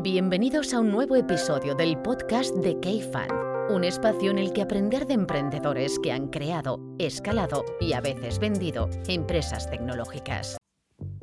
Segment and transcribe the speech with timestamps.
[0.00, 3.30] Bienvenidos a un nuevo episodio del podcast de K-Fan,
[3.70, 8.38] un espacio en el que aprender de emprendedores que han creado, escalado y a veces
[8.38, 10.56] vendido empresas tecnológicas.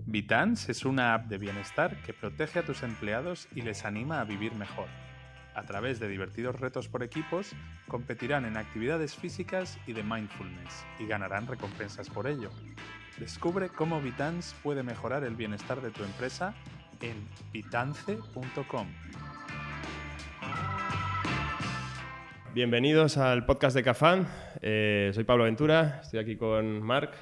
[0.05, 4.25] Vitans es una app de bienestar que protege a tus empleados y les anima a
[4.25, 4.87] vivir mejor.
[5.55, 7.53] A través de divertidos retos por equipos,
[7.87, 12.49] competirán en actividades físicas y de mindfulness y ganarán recompensas por ello.
[13.19, 16.53] Descubre cómo Vitans puede mejorar el bienestar de tu empresa
[17.01, 18.87] en vitance.com.
[22.53, 24.27] Bienvenidos al podcast de Cafán.
[24.61, 27.13] Eh, soy Pablo Ventura, estoy aquí con Marc.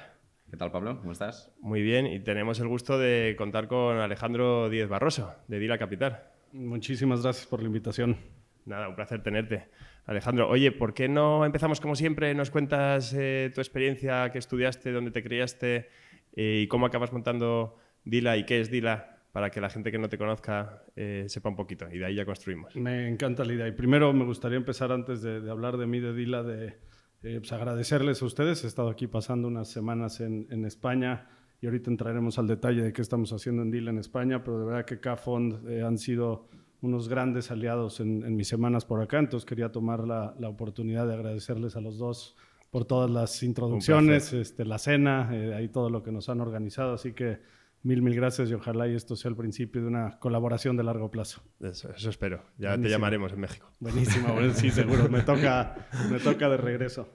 [0.50, 0.98] ¿Qué tal, Pablo?
[1.00, 1.52] ¿Cómo estás?
[1.60, 6.22] Muy bien, y tenemos el gusto de contar con Alejandro Díez Barroso, de Dila Capital.
[6.52, 8.16] Muchísimas gracias por la invitación.
[8.64, 9.68] Nada, un placer tenerte.
[10.06, 12.32] Alejandro, oye, ¿por qué no empezamos como siempre?
[12.34, 15.88] Nos cuentas eh, tu experiencia, qué estudiaste, dónde te criaste
[16.36, 19.98] eh, y cómo acabas montando Dila y qué es Dila para que la gente que
[19.98, 22.76] no te conozca eh, sepa un poquito y de ahí ya construimos.
[22.76, 23.66] Me encanta la idea.
[23.66, 26.78] Y primero me gustaría empezar antes de, hablar de mí, de Dila, de
[27.24, 28.62] eh, pues agradecerles a ustedes.
[28.62, 31.26] He estado aquí pasando unas semanas en, en, España
[31.60, 34.66] y ahorita entraremos al detalle de qué estamos haciendo en Dila en España, pero de
[34.66, 36.48] verdad que K-Fond eh, han sido
[36.82, 41.08] unos grandes aliados en, en, mis semanas por acá, entonces quería tomar la, la, oportunidad
[41.08, 42.36] de agradecerles a los dos
[42.70, 47.14] por todas las introducciones, este, la cena, ahí todo lo que nos han organizado, así
[47.14, 47.40] que
[47.84, 51.10] Mil, mil gracias y ojalá y esto sea el principio de una colaboración de largo
[51.10, 51.42] plazo.
[51.60, 52.42] Eso, espero.
[52.56, 53.70] Ya te llamaremos en México.
[53.78, 55.10] Buenísimo, sí, seguro.
[55.10, 57.06] Me toca, me toca de regreso.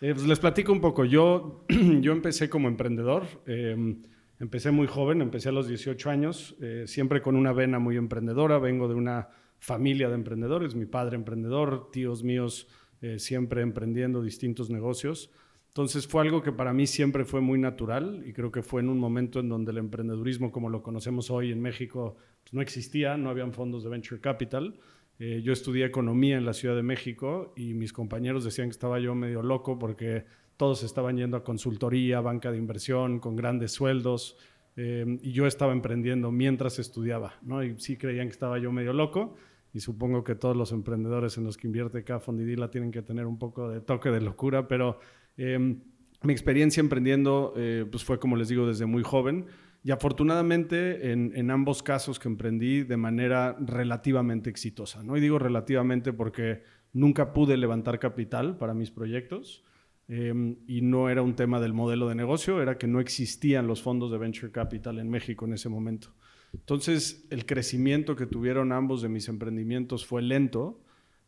[0.00, 1.04] Eh, pues les platico un poco.
[1.04, 1.64] Yo,
[2.00, 3.26] yo empecé como emprendedor.
[3.46, 4.02] Em,
[4.40, 8.58] empecé muy joven, empecé a los 18 años, eh, siempre con una vena muy emprendedora.
[8.58, 9.28] Vengo de una
[9.60, 12.66] familia de emprendedores, mi padre emprendedor, tíos míos
[13.00, 15.30] eh, siempre emprendiendo distintos negocios.
[15.68, 18.88] Entonces fue algo que para mí siempre fue muy natural y creo que fue en
[18.88, 23.16] un momento en donde el emprendedurismo como lo conocemos hoy en México pues no existía,
[23.16, 24.78] no habían fondos de venture capital.
[25.18, 28.98] Eh, yo estudié economía en la Ciudad de México y mis compañeros decían que estaba
[28.98, 30.24] yo medio loco porque
[30.56, 34.36] todos estaban yendo a consultoría, banca de inversión, con grandes sueldos.
[34.76, 37.64] Eh, y yo estaba emprendiendo mientras estudiaba, ¿no?
[37.64, 39.34] Y sí creían que estaba yo medio loco
[39.72, 43.26] y supongo que todos los emprendedores en los que invierte acá Fondidila tienen que tener
[43.26, 45.00] un poco de toque de locura, pero
[45.38, 45.80] Em,
[46.22, 49.46] mi experiencia emprendiendo eh, pues fue, como les digo, desde muy joven.
[49.84, 55.02] Y afortunadamente en, ambos casos que emprendí de manera relativamente exitosa.
[55.04, 55.16] ¿no?
[55.16, 56.62] Y digo relativamente porque
[56.92, 59.64] nunca pude levantar capital para mis proyectos
[60.08, 63.80] em, y no era un tema del modelo de negocio, era que no existían los
[63.80, 66.12] fondos de venture capital en México en ese momento.
[66.52, 70.82] Entonces el crecimiento que tuvieron ambos de mis emprendimientos fue lento,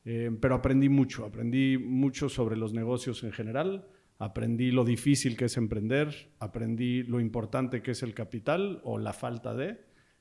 [0.04, 3.86] em, pero aprendí mucho, aprendí mucho sobre los negocios en general
[4.20, 9.14] aprendí lo difícil que es emprender, aprendí lo importante que es el capital o la
[9.14, 9.80] falta de,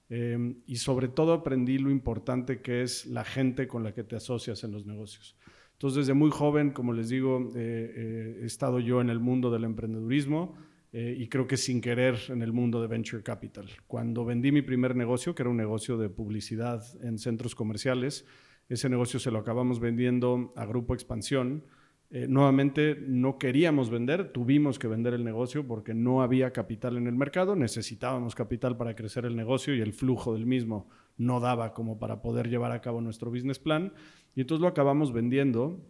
[0.10, 4.16] em, y sobre todo aprendí lo importante que es la gente con la que te
[4.16, 5.36] asocias en los negocios.
[5.74, 9.52] Entonces, desde muy joven, como les digo, eh, eh, he estado yo en el mundo
[9.52, 10.56] del emprendedurismo
[10.94, 13.70] eh, y creo que sin querer en el mundo de venture capital.
[13.86, 18.26] Cuando vendí mi primer negocio, que era un negocio de publicidad en centros comerciales,
[18.70, 21.66] ese negocio se lo acabamos vendiendo a Grupo Expansión,
[22.12, 27.06] eh, nuevamente no queríamos vender, tuvimos que vender el negocio porque no había capital en
[27.06, 31.74] el mercado, necesitábamos capital para crecer el negocio y el flujo del mismo no daba
[31.74, 33.94] como para poder llevar a cabo nuestro business plan.
[34.34, 35.86] Y entonces lo acabamos vendiendo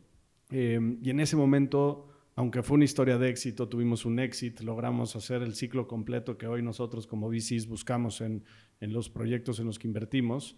[0.50, 5.16] eh, y en ese momento, aunque fue una historia de éxito, tuvimos un éxito, logramos
[5.16, 8.44] hacer el ciclo completo que hoy nosotros como VCs buscamos en,
[8.82, 10.58] en los proyectos en los que invertimos.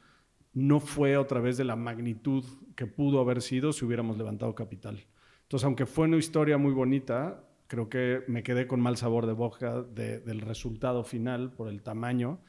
[0.53, 2.43] No fue otra vez de la magnitud
[2.75, 5.05] que pudo haber sido si hubiéramos levantado capital.
[5.51, 9.33] Entonces, aunque fue una historia muy bonita, creo que me quedé con mal sabor de
[9.33, 12.39] boca del resultado final por el tamaño.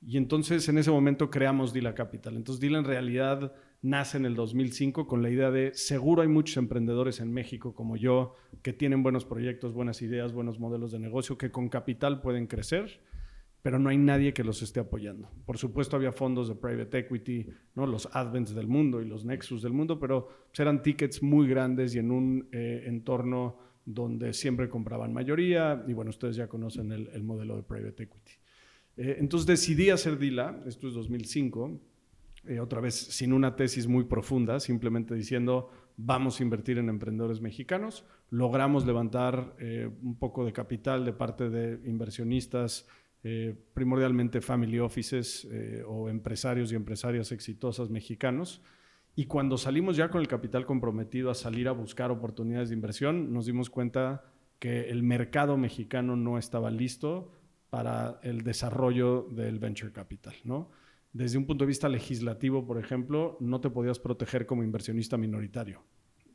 [0.00, 2.36] Y entonces en ese momento creamos Dila Capital.
[2.36, 6.56] Entonces Dila en realidad nace en el 2005 con la idea de seguro hay muchos
[6.58, 11.36] emprendedores en México como yo que tienen buenos proyectos, buenas ideas, buenos modelos de negocio
[11.36, 13.00] que con capital pueden crecer
[13.64, 15.30] pero no hay nadie que los esté apoyando.
[15.46, 17.86] Por supuesto había fondos de private equity, ¿no?
[17.86, 21.94] los Advents del mundo y los Nexus del mundo, pero pues, eran tickets muy grandes
[21.94, 23.56] y en un eh, entorno
[23.86, 28.32] donde siempre compraban mayoría, y bueno, ustedes ya conocen el, modelo de private equity.
[28.98, 31.80] Eh, entonces decidí hacer DILA, esto es 2005,
[32.48, 37.40] eh, otra vez sin una tesis muy profunda, simplemente diciendo vamos a invertir en emprendedores
[37.40, 38.04] mexicanos.
[38.28, 39.54] Logramos levantar
[40.02, 42.88] un poco de capital de parte de inversionistas
[43.24, 48.62] eh, primordialmente family offices eh, o empresarios y empresarias exitosas mexicanos.
[49.16, 53.32] Y cuando salimos ya con el capital comprometido a salir a buscar oportunidades de inversión,
[53.32, 54.24] nos dimos cuenta
[54.58, 57.32] que el mercado mexicano no estaba listo
[57.70, 60.34] para el desarrollo del venture capital.
[60.44, 60.70] ¿no?
[61.14, 65.82] desde un punto de vista legislativo, por ejemplo, no te podías proteger como inversionista minoritario.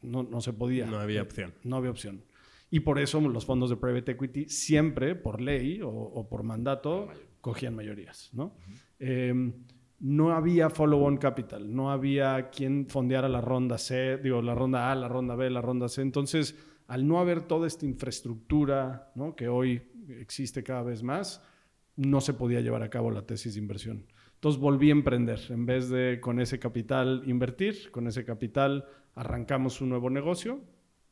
[0.01, 0.86] No, no se podía.
[0.86, 1.53] No había opción.
[1.63, 2.24] No había opción.
[2.71, 7.07] Y por eso los fondos de private equity siempre, por ley o, por mandato,
[7.42, 8.30] cogían mayorías.
[8.33, 8.56] ¿no?
[9.00, 9.54] Em,
[10.00, 14.95] no había follow-on capital, no había quien fondeara la ronda C, digo, la ronda A,
[14.95, 16.01] la ronda B, la ronda C.
[16.01, 16.56] Entonces,
[16.88, 19.36] al no haber toda esta infraestructura ¿no?
[19.36, 19.81] que hoy
[20.19, 21.44] existe cada vez más,
[21.95, 24.06] no se podía llevar a cabo la tesis de inversión.
[24.36, 25.39] Entonces volví a emprender.
[25.50, 30.62] En vez de con ese capital invertir, con ese capital arrancamos un nuevo negocio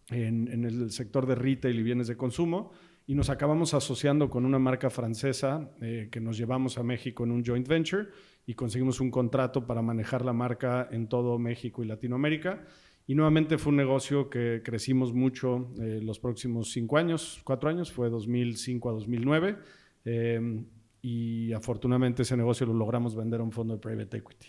[0.10, 2.72] en, el sector de retail y bienes de consumo
[3.06, 7.32] y nos acabamos asociando con una marca francesa eh, que nos llevamos a México en
[7.32, 8.08] un joint venture
[8.46, 12.66] y conseguimos un contrato para manejar la marca en todo México y Latinoamérica.
[13.06, 17.92] Y nuevamente fue un negocio que crecimos mucho eh, los próximos cinco años, cuatro años,
[17.92, 19.58] fue 2005 a 2009.
[20.04, 20.66] Eh,
[21.02, 24.48] y afortunadamente ese negocio lo logramos vender a un fondo de private equity.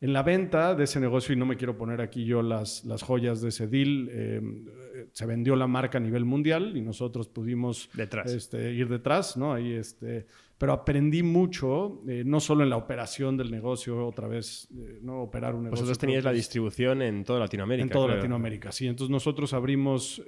[0.00, 3.02] En la venta de ese negocio, y no me quiero poner aquí yo las, las
[3.02, 4.40] joyas de ese deal, eh,
[5.12, 7.90] se vendió la marca a nivel mundial y nosotros pudimos
[8.32, 9.52] Este, ir detrás, ¿no?
[9.52, 14.68] Ahí, este, pero aprendí mucho, eh, no solo en la operación del negocio, otra vez,
[14.72, 15.22] eh, ¿no?
[15.22, 15.82] Operar un negocio.
[15.82, 17.82] Vosotros teníais la distribución en toda Latinoamérica.
[17.82, 18.86] En toda Latinoamérica, sí.
[18.86, 20.22] Entonces nosotros abrimos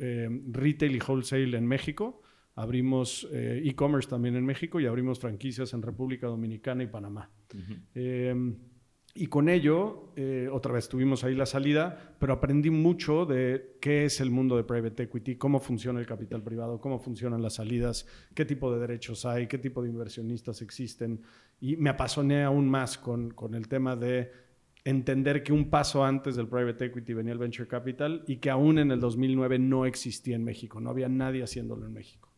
[0.51, 2.23] retail y wholesale en México,
[2.57, 7.31] abrimos e-commerce también en México y abrimos franquicias en República Dominicana y Panamá.
[9.13, 14.05] Y con ello, eh, otra vez tuvimos ahí la salida, pero aprendí mucho de qué
[14.05, 18.07] es el mundo de private equity, cómo funciona el capital privado, cómo funcionan las salidas,
[18.35, 21.23] qué tipo de derechos hay, qué tipo de inversionistas existen.
[21.61, 24.31] Y me apasioné aún más con, con el tema de
[24.85, 28.79] entender que un paso antes del private equity venía el venture capital y que aún
[28.79, 32.33] en el 2009 no existía en México, no había nadie haciéndolo en México.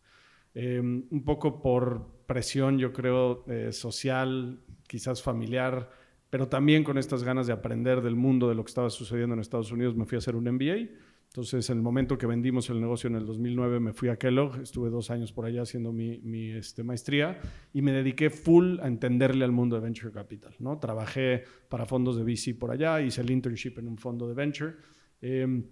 [0.54, 6.01] Em, un poco por presión, yo creo, eh, social, quizás familiar
[6.32, 9.40] pero también con estas ganas de aprender del mundo, de lo que estaba sucediendo en
[9.40, 10.88] Estados Unidos, me fui a hacer un MBA.
[11.26, 14.62] Entonces, en el momento que vendimos el negocio en el 2009, me fui a Kellogg,
[14.62, 17.38] estuve dos años por allá haciendo mi, mi este, maestría
[17.74, 20.54] y me dediqué full a entenderle al mundo de Venture Capital.
[20.58, 20.78] ¿no?
[20.78, 24.76] Trabajé para fondos de VC por allá, hice el internship en un fondo de Venture.
[25.20, 25.64] Eh,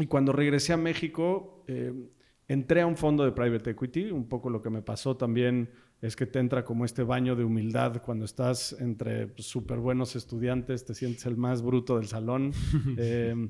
[0.00, 1.92] y cuando regresé a México, eh,
[2.48, 5.70] entré a un fondo de Private Equity, un poco lo que me pasó también
[6.00, 10.84] es que te entra como este baño de humildad cuando estás entre súper buenos estudiantes,
[10.84, 12.52] te sientes el más bruto del salón.
[12.98, 13.48] Em,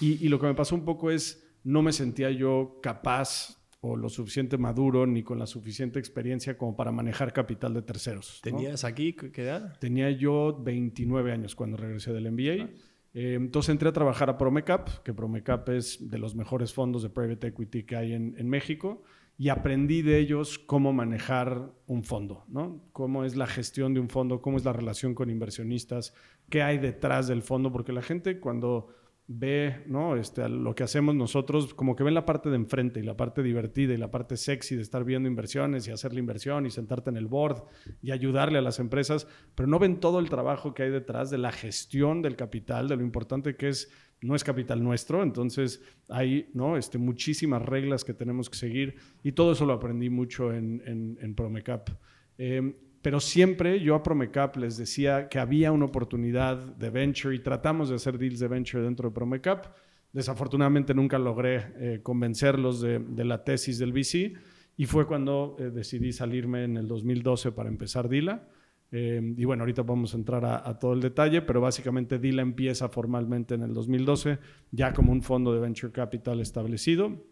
[0.00, 4.08] y, lo que me pasó un poco es, no me sentía yo capaz o lo
[4.08, 8.40] suficiente maduro ni con la suficiente experiencia como para manejar capital de terceros.
[8.42, 9.78] ¿Tenías aquí qué edad?
[9.78, 12.70] Tenía yo 29 años cuando regresé del MBA.
[13.12, 17.10] Em, entonces entré a trabajar a Promecap, que Promecap es de los mejores fondos de
[17.10, 19.02] private equity que hay en, en México
[19.40, 22.84] y aprendí de ellos cómo manejar un fondo, ¿no?
[22.92, 26.12] Cómo es la gestión de un fondo, cómo es la relación con inversionistas,
[26.50, 28.88] qué hay detrás del fondo, porque la gente cuando
[29.32, 30.16] ve ¿no?
[30.16, 33.44] este, lo que hacemos nosotros, como que ven la parte de enfrente y la parte
[33.44, 37.10] divertida y la parte sexy de estar viendo inversiones y hacer la inversión y sentarte
[37.10, 37.62] en el board
[38.02, 41.38] y ayudarle a las empresas, pero no ven todo el trabajo que hay detrás de
[41.38, 46.50] la gestión del capital, de lo importante que es no es capital nuestro, entonces hay
[46.52, 46.76] ¿no?
[46.76, 51.34] este, muchísimas reglas que tenemos que seguir y todo eso lo aprendí mucho en, en,
[51.36, 51.88] Promecap.
[52.36, 57.38] Em, pero siempre yo a Promecap les decía que había una oportunidad de venture y
[57.38, 59.74] tratamos de hacer deals de venture dentro de Promecap.
[60.12, 64.34] Desafortunadamente nunca logré eh, convencerlos de, la tesis del VC
[64.76, 68.48] y fue cuando eh, decidí salirme en el 2012 para empezar Dila.
[68.92, 72.88] Em, y bueno, ahorita vamos a entrar a, todo el detalle, pero básicamente Dila empieza
[72.88, 74.38] formalmente en el 2012,
[74.72, 77.24] ya como un fondo de venture capital establecido.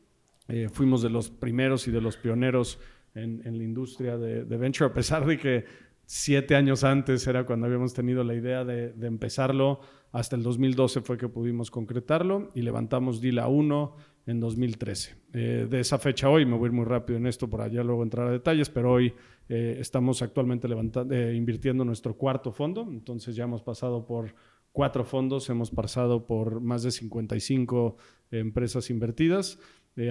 [0.46, 2.78] Eh, fuimos de los primeros y de los pioneros
[3.22, 5.64] en, la industria de, venture, a pesar de que
[6.04, 9.80] siete años antes era cuando habíamos tenido la idea de, empezarlo,
[10.12, 13.96] hasta el 2012 fue que pudimos concretarlo y levantamos Dila 1
[14.26, 15.16] en 2013.
[15.32, 17.82] Eh, de esa fecha hoy, me voy a ir muy rápido en esto para allá
[17.82, 19.12] luego entrar a detalles, pero hoy
[19.48, 24.34] eh, estamos actualmente levantando, eh, invirtiendo nuestro cuarto fondo, entonces ya hemos pasado por
[24.72, 27.96] cuatro fondos, hemos pasado por más de 55
[28.30, 29.58] empresas invertidas,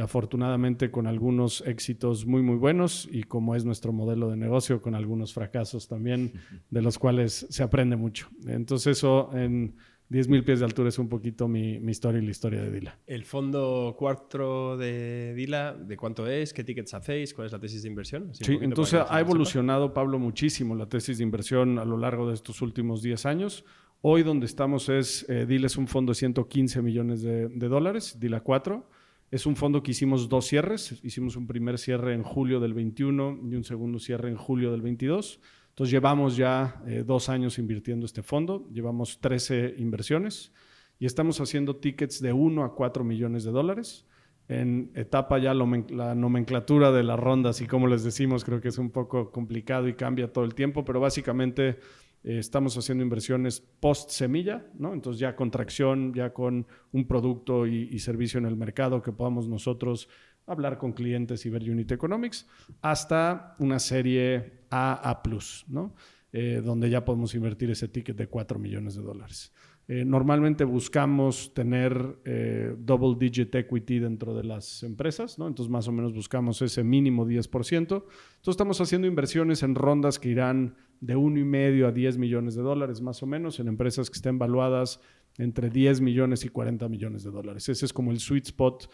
[0.01, 4.95] afortunadamente con algunos éxitos muy muy buenos y como es nuestro modelo de negocio, con
[4.95, 6.33] algunos fracasos también,
[6.69, 8.27] de los cuales se aprende mucho.
[8.45, 9.75] Entonces eso en
[10.09, 12.97] 10.000 pies de altura es un poquito mi, historia y la historia de Dila.
[13.05, 16.53] ¿El fondo cuarto de Dila, de cuánto es?
[16.53, 17.33] ¿Qué tickets hacéis?
[17.33, 18.29] ¿Cuál es la tesis de inversión?
[18.33, 22.61] sí, entonces ha evolucionado, Pablo, muchísimo la tesis de inversión a lo largo de estos
[22.61, 23.65] últimos 10 años.
[24.01, 28.17] Hoy donde estamos es, eh, Dila es un fondo de 115 millones de, de dólares,
[28.19, 28.87] Dila 4.
[29.29, 30.99] Es un fondo que hicimos dos cierres.
[31.03, 34.81] Hicimos un primer cierre en julio del 21 y un segundo cierre en julio del
[34.81, 40.53] 22 Entonces llevamos ya eh, dos años invirtiendo este fondo, llevamos 13 inversiones
[40.97, 44.05] y estamos haciendo tickets de 1 a 4 millones de dólares.
[44.47, 48.77] En etapa ya la nomenclatura de las rondas y como les decimos, creo que es
[48.77, 51.79] un poco complicado y cambia todo el tiempo, pero básicamente
[52.23, 54.93] eh, estamos haciendo inversiones post semilla, ¿no?
[54.93, 59.47] Entonces ya con tracción, ya con un producto y, servicio en el mercado que podamos
[59.47, 60.09] nosotros
[60.45, 62.47] hablar con clientes y ver unit economics,
[62.81, 65.21] hasta una serie A, A+,
[65.67, 65.93] ¿no?
[66.31, 69.53] Eh, donde ya podemos invertir ese ticket de 4 millones de dólares.
[69.89, 75.47] Eh, normalmente buscamos tener eh, double digit equity dentro de las empresas, ¿no?
[75.47, 77.79] Entonces más o menos buscamos ese mínimo 10%.
[77.79, 78.03] Entonces
[78.45, 83.23] estamos haciendo inversiones en rondas que irán de 1,5 a 10 millones de dólares más
[83.23, 84.99] o menos en empresas que estén valuadas
[85.37, 87.69] entre 10 millones y 40 millones de dólares.
[87.69, 88.91] Ese es como el sweet spot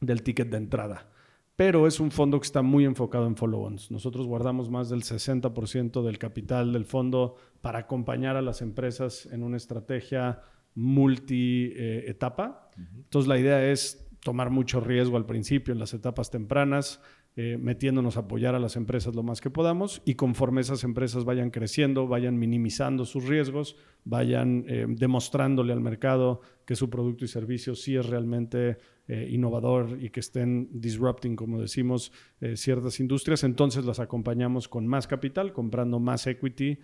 [0.00, 1.10] del ticket de entrada
[1.56, 3.90] pero es un fondo que está muy enfocado en follow-ons.
[3.90, 9.42] Nosotros guardamos más del 60% del capital del fondo para acompañar a las empresas en
[9.42, 10.42] una estrategia
[10.74, 12.70] multi-etapa.
[12.96, 17.00] Entonces la idea es tomar mucho riesgo al principio en las etapas tempranas,
[17.36, 21.24] eh, metiéndonos a apoyar a las empresas lo más que podamos y conforme esas empresas
[21.24, 27.28] vayan creciendo, vayan minimizando sus riesgos, vayan eh, demostrándole al mercado que su producto y
[27.28, 32.12] servicio sí es realmente eh, innovador y que estén disrupting, como decimos,
[32.54, 36.78] ciertas industrias, entonces las acompañamos con más capital, comprando más equity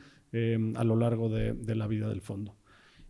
[0.75, 2.57] a lo largo de la vida del fondo.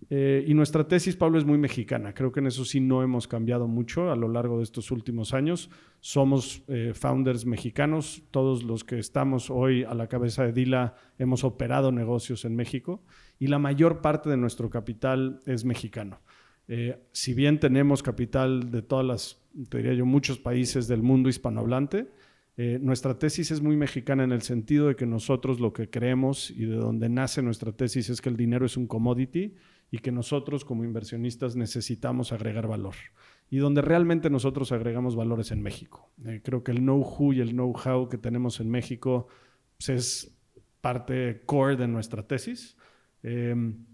[0.08, 2.14] Eh, y nuestra tesis, Pablo, es muy mexicana.
[2.14, 5.34] Creo que en eso sí no hemos cambiado mucho a lo largo de estos últimos
[5.34, 5.70] años.
[6.00, 8.22] Somos eh, founders mexicanos.
[8.30, 13.02] Todos los que estamos hoy a la cabeza de Dila hemos operado negocios en México
[13.38, 16.20] y la mayor parte de nuestro capital es mexicano.
[16.72, 21.28] Eh, si bien tenemos capital de todas las, te diría yo, muchos países del mundo
[21.28, 22.08] hispanohablante,
[22.82, 26.66] nuestra tesis es muy mexicana en el sentido de que nosotros lo que creemos y
[26.66, 29.54] de donde nace nuestra tesis es que el dinero es un commodity
[29.90, 32.94] y que nosotros como inversionistas necesitamos agregar valor.
[33.50, 36.10] Y donde realmente nosotros agregamos valores en México.
[36.24, 39.26] Eh, creo que el know-who y el know-how que tenemos en México
[39.76, 40.38] pues, es
[40.80, 42.76] parte core de nuestra tesis.
[43.22, 43.84] Em,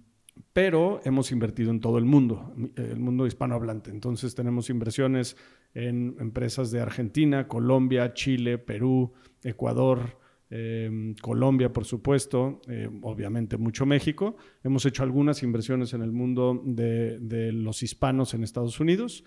[0.52, 3.90] pero hemos invertido en todo el mundo, el mundo hispanohablante.
[3.90, 5.36] Entonces tenemos inversiones
[5.74, 9.12] en empresas de Argentina, Colombia, Chile, Perú,
[9.42, 10.16] Ecuador,
[10.48, 14.36] Em, Colombia, por supuesto, em, obviamente mucho México.
[14.62, 19.24] Hemos hecho algunas inversiones en el mundo de, los hispanos en Estados Unidos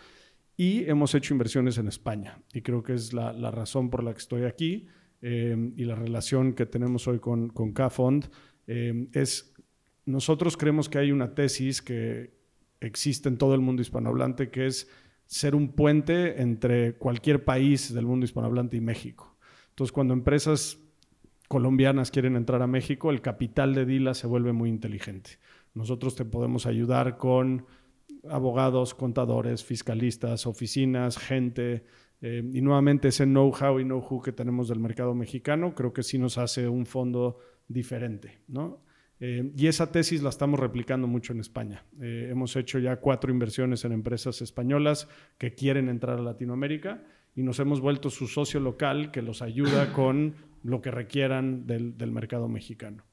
[0.56, 2.42] y hemos hecho inversiones en España.
[2.54, 4.88] Y creo que es la, razón por la que estoy aquí
[5.22, 8.30] em, y la relación que tenemos hoy con, con K-Fond
[8.68, 9.54] es,
[10.10, 12.34] nosotros creemos que hay una tesis que
[12.82, 14.90] existe en todo el mundo hispanohablante que es
[15.26, 19.38] ser un puente entre cualquier país del mundo hispanohablante y México.
[19.70, 20.80] Entonces, cuando empresas
[21.48, 25.38] colombianas quieren entrar a México, el capital de Dila se vuelve muy inteligente.
[25.76, 27.68] Nosotros te podemos ayudar con
[28.28, 31.86] abogados, contadores, fiscalistas, oficinas, gente.
[32.22, 36.18] Eh, y nuevamente ese know-how y know-who que tenemos del mercado mexicano, creo que sí
[36.18, 37.38] nos hace un fondo
[37.68, 38.40] diferente.
[38.48, 38.82] ¿no?
[39.20, 41.84] Eh, y esa tesis la estamos replicando mucho en España.
[42.02, 47.04] Eh, hemos hecho ya cuatro inversiones en empresas españolas que quieren entrar a Latinoamérica
[47.36, 52.12] y nos hemos vuelto su socio local que los ayuda con lo que requieran del,
[52.12, 53.04] mercado mexicano.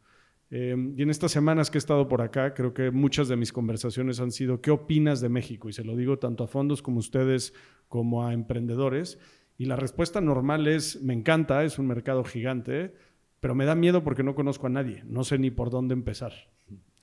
[0.48, 3.52] Em, y en estas semanas que he estado por acá, creo que muchas de mis
[3.52, 5.68] conversaciones han sido, ¿qué opinas de México?
[5.68, 7.52] Y se lo digo tanto a fondos como a ustedes,
[7.88, 9.18] como a emprendedores.
[9.58, 12.94] Y la respuesta normal es, me encanta, es un mercado gigante,
[13.40, 16.32] pero me da miedo porque no conozco a nadie, no sé ni por dónde empezar.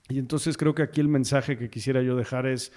[0.09, 2.71] Y entonces creo que aquí el mensaje que quisiera yo dejar es,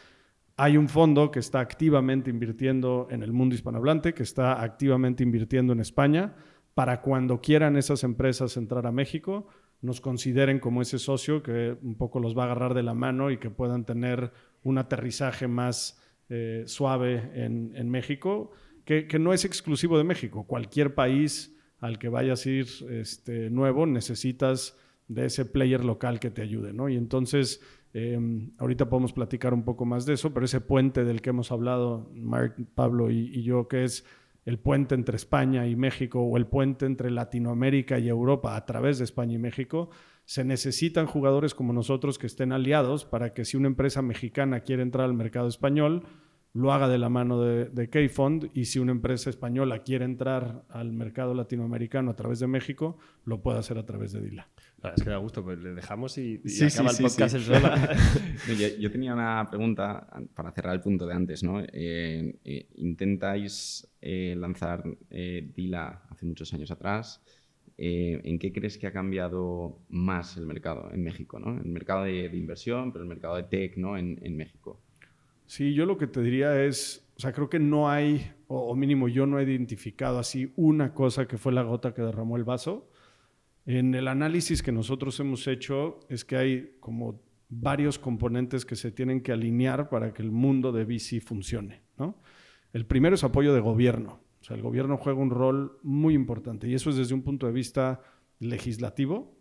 [0.56, 5.72] hay un fondo que está activamente invirtiendo en el mundo hispanohablante, que está activamente invirtiendo
[5.72, 6.34] en España,
[6.74, 9.48] para cuando quieran esas empresas entrar a México,
[9.80, 13.30] nos consideren como ese socio que un poco los va a agarrar de la mano
[13.30, 14.32] y que puedan tener
[14.62, 18.50] un aterrizaje más eh, suave en, México,
[18.84, 20.44] que, no es exclusivo de México.
[20.46, 24.76] Cualquier país al que vayas a ir este, nuevo necesitas
[25.08, 26.88] de ese player local que te ayude, ¿no?
[26.88, 27.60] Y entonces,
[27.94, 31.52] em, ahorita podemos platicar un poco más de eso, pero ese puente del que hemos
[31.52, 34.04] hablado, Mark, Pablo y yo, que es
[34.46, 38.98] el puente entre España y México o el puente entre Latinoamérica y Europa a través
[38.98, 39.90] de España y México,
[40.24, 44.82] se necesitan jugadores como nosotros que estén aliados para que si una empresa mexicana quiere
[44.82, 46.04] entrar al mercado español,
[46.56, 50.64] lo haga de la mano de, de K-Fund y si una empresa española quiere entrar
[50.70, 54.48] al mercado latinoamericano a través de México, lo puede hacer a través de DILA.
[54.96, 57.68] es que da gusto, pues le dejamos y, y acaba el podcast el solo.
[58.78, 61.42] yo, tenía una pregunta para cerrar el punto de antes.
[61.42, 61.60] ¿no?
[61.60, 67.20] Eh, eh, intentáis eh, lanzar Dila hace muchos años atrás.
[67.78, 71.38] eh, ¿en qué crees que ha cambiado más el mercado en México?
[71.38, 71.58] ¿no?
[71.60, 73.98] El mercado de, inversión, pero el mercado de tech ¿no?
[73.98, 74.80] en, México.
[75.46, 79.08] Sí, yo lo que te diría es, o sea, creo que no hay, o, mínimo
[79.08, 82.90] yo no he identificado así una cosa que fue la gota que derramó el vaso.
[83.64, 88.90] En el análisis que nosotros hemos hecho es que hay como varios componentes que se
[88.90, 91.82] tienen que alinear para que el mundo de VC funcione.
[91.96, 92.20] ¿no?
[92.72, 94.20] El primero es apoyo de gobierno.
[94.40, 97.46] O sea, el gobierno juega un rol muy importante y eso es desde un punto
[97.46, 98.00] de vista
[98.38, 99.36] legislativo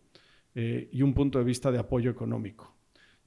[0.55, 2.74] eh, y un punto de vista de apoyo económico.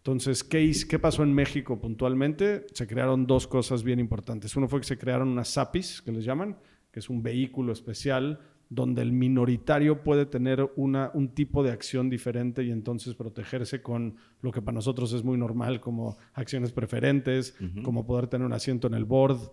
[0.09, 2.65] Entonces, ¿qué, ¿qué, pasó en México puntualmente?
[2.73, 4.57] Se crearon dos cosas bien importantes.
[4.57, 6.57] Uno fue que se crearon unas SAPIs, que les llaman,
[6.91, 12.09] que es un vehículo especial donde el minoritario puede tener una, un tipo de acción
[12.09, 17.55] diferente y entonces protegerse con lo que para nosotros es muy normal, como acciones preferentes,
[17.83, 19.53] como poder tener un asiento en el board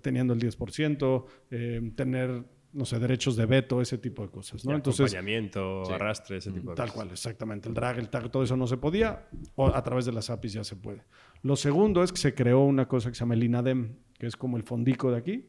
[0.00, 4.64] teniendo el 10%, eh, tener, no sé, derechos de veto, ese tipo de cosas.
[4.64, 4.74] ¿no?
[4.74, 6.94] entonces, acompañamiento, arrastre, ese tipo de tal cosas.
[6.94, 7.68] Tal cual, exactamente.
[7.68, 10.54] El drag, el tag, todo eso no se podía, o a través de las APIs
[10.54, 11.02] ya se puede.
[11.42, 14.36] Lo segundo es que se creó una cosa que se llama el INADEM, que es
[14.36, 15.48] como el fondico de aquí,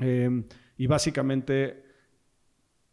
[0.00, 0.44] eh,
[0.76, 1.84] y básicamente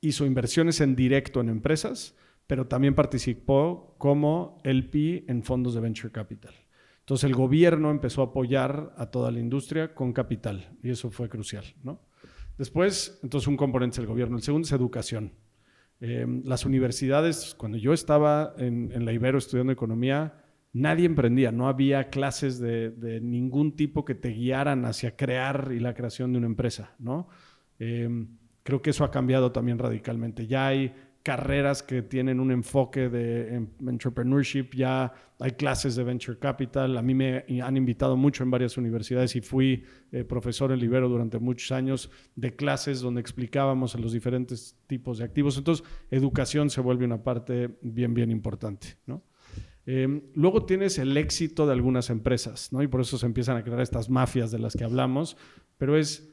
[0.02, 2.16] hizo inversiones en directo en empresas,
[2.48, 6.54] pero también participó como LP en fondos de venture capital.
[7.02, 11.28] Entonces el gobierno empezó a apoyar a toda la industria con capital y eso fue
[11.28, 11.66] crucial.
[11.84, 12.02] ¿no?
[12.60, 14.38] Después, entonces un componente es el gobierno.
[14.38, 15.34] El segundo es educación.
[16.00, 22.10] Em, las universidades, cuando yo estaba en, la Ibero estudiando economía, nadie emprendía, no había
[22.10, 26.94] clases de, ningún tipo que te guiaran hacia crear y la creación de una empresa.
[27.00, 27.30] ¿no?
[27.80, 28.28] Em,
[28.70, 30.46] Creo que eso ha cambiado también radicalmente.
[30.46, 30.94] Ya hay
[31.30, 36.98] carreras que tienen un enfoque de entrepreneurship, ya hay clases de venture capital.
[36.98, 41.08] A mí me han invitado mucho en varias universidades y fui eh, profesor en Libero
[41.08, 45.56] durante muchos años de clases donde explicábamos los diferentes tipos de activos.
[45.56, 48.98] Entonces, educación se vuelve una parte bien, bien importante.
[49.86, 52.82] Em, luego tienes el éxito de algunas empresas, ¿no?
[52.82, 55.38] y por eso se empiezan a crear estas mafias de las que hablamos,
[55.78, 56.28] pero es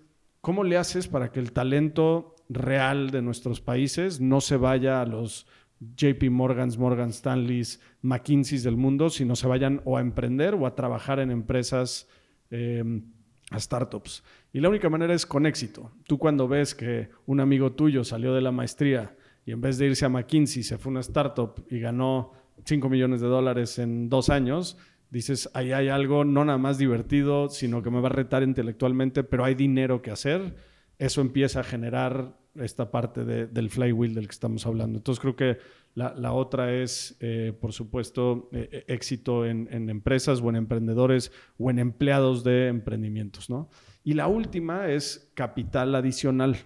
[0.46, 5.06] ¿Cómo le haces para que el talento real de nuestros países no se vaya a
[5.06, 5.46] los
[5.80, 10.74] JP Morgans, Morgan Stanleys, McKinseys del mundo, sino se vayan o a emprender o a
[10.74, 12.08] trabajar en empresas,
[12.50, 13.02] em,
[13.50, 14.22] a startups?
[14.52, 15.92] Y la única manera es con éxito.
[16.06, 19.86] Tú cuando ves que un amigo tuyo salió de la maestría y en vez de
[19.86, 22.32] irse a McKinsey se fue a una startup y ganó
[22.64, 24.78] 5 millones de dólares en dos años,
[25.10, 29.24] dices, ahí hay algo no nada más divertido, sino que me va a retar intelectualmente,
[29.24, 30.56] pero hay dinero que hacer,
[30.98, 34.98] eso empieza a generar esta parte del flywheel del que estamos hablando.
[34.98, 35.58] Entonces creo que
[35.94, 41.70] la, otra es, eh, por supuesto, eh, eh, éxito en, empresas o en emprendedores o
[41.70, 43.50] en empleados de emprendimientos.
[43.50, 43.68] ¿no?
[44.04, 46.56] Y la última es capital adicional.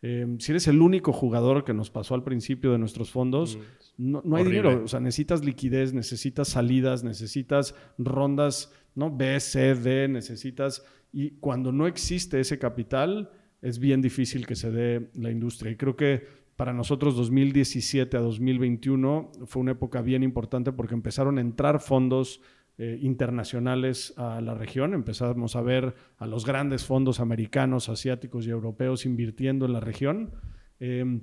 [0.00, 4.36] si eres el único jugador que nos pasó al principio de nuestros fondos, mm no,
[4.36, 4.82] hay dinero.
[4.84, 9.14] O sea, necesitas liquidez, necesitas salidas, necesitas rondas, ¿no?
[9.14, 10.84] B, C, D, necesitas.
[11.12, 13.30] Y cuando no existe ese capital,
[13.62, 15.72] es bien difícil que se dé la industria.
[15.72, 21.38] Y creo que para nosotros 2017 a 2021 fue una época bien importante porque empezaron
[21.38, 22.42] a entrar fondos
[22.78, 24.92] eh, internacionales a la región.
[24.92, 30.32] Empezamos a ver a los grandes fondos americanos, asiáticos y europeos invirtiendo en la región.
[30.80, 31.20] Em,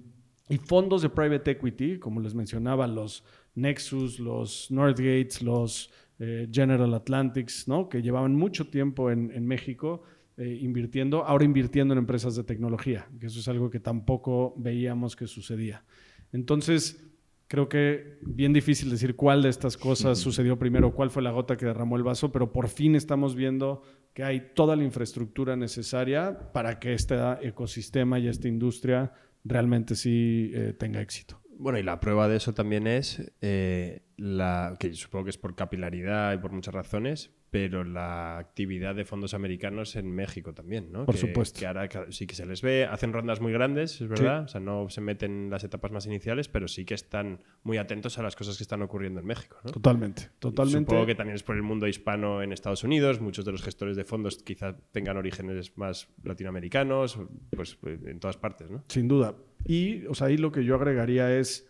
[0.48, 3.24] y fondos de private equity, como les mencionaba, los
[3.56, 7.88] Nexus, los Northgates, los eh, General Atlantics, ¿no?
[7.88, 10.04] que llevaban mucho tiempo en, México
[10.40, 15.16] eh, invirtiendo, ahora invirtiendo en empresas de tecnología, que eso es algo que tampoco veíamos
[15.16, 15.84] que sucedía.
[16.32, 17.06] Entonces,
[17.50, 21.58] creo que bien difícil decir cuál de estas cosas sucedió primero, cuál fue la gota
[21.58, 23.82] que derramó el vaso, pero por fin estamos viendo
[24.14, 29.12] que hay toda la infraestructura necesaria para que este ecosistema y esta industria
[29.44, 31.42] realmente sí eh, tenga éxito.
[31.58, 35.56] Bueno, y la prueba de eso también es eh, la que supongo que es por
[35.56, 41.06] capilaridad y por muchas razones, pero la actividad de fondos americanos en México también, ¿no?
[41.06, 41.60] Por supuesto.
[41.60, 44.62] Que ahora sí que se les ve, hacen rondas muy grandes, es verdad, o sea,
[44.62, 48.24] no se meten en las etapas más iniciales, pero sí que están muy atentos a
[48.24, 49.72] las cosas que están ocurriendo en México, ¿no?
[49.72, 50.92] Totalmente, totalmente.
[50.92, 53.96] Supongo que también es por el mundo hispano en Estados Unidos, muchos de los gestores
[53.96, 57.20] de fondos quizá tengan orígenes más latinoamericanos,
[57.56, 58.84] pues, pues en todas partes, ¿no?
[58.88, 59.36] Sin duda.
[59.66, 61.68] Y, o sea, ahí lo que yo agregaría es,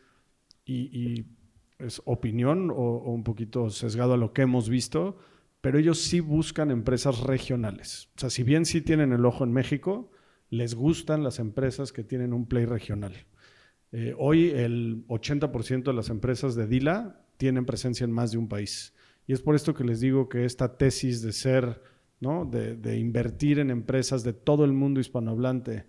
[0.65, 1.25] y,
[1.79, 5.17] es opinión o un poquito sesgado a lo que hemos visto,
[5.61, 8.09] pero ellos sí buscan empresas regionales.
[8.15, 10.11] O sea, si bien sí tienen el ojo en México,
[10.49, 13.13] les gustan las empresas que tienen un play regional.
[13.91, 18.47] Eh, hoy el 80% de las empresas de Dila tienen presencia en más de un
[18.47, 18.93] país.
[19.27, 21.81] Y es por esto que les digo que esta tesis de ser,
[22.19, 22.45] ¿no?
[22.45, 25.85] de, de invertir en empresas de todo el mundo hispanohablante,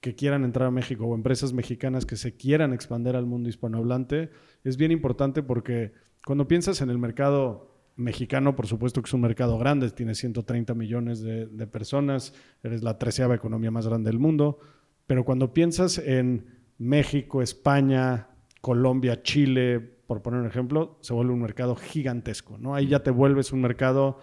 [0.00, 4.30] que quieran entrar a México o empresas mexicanas que se quieran expandir al mundo hispanohablante,
[4.62, 5.92] es bien importante porque
[6.24, 10.74] cuando piensas en el mercado mexicano, por supuesto que es un mercado grande, tiene 130
[10.74, 14.58] millones de, personas, eres la treceava economía más grande del mundo,
[15.06, 16.46] pero cuando piensas en
[16.78, 18.28] México, España,
[18.60, 22.74] Colombia, Chile, por poner un ejemplo, se vuelve un mercado gigantesco, ¿no?
[22.74, 24.18] Ahí ya te vuelves un mercado,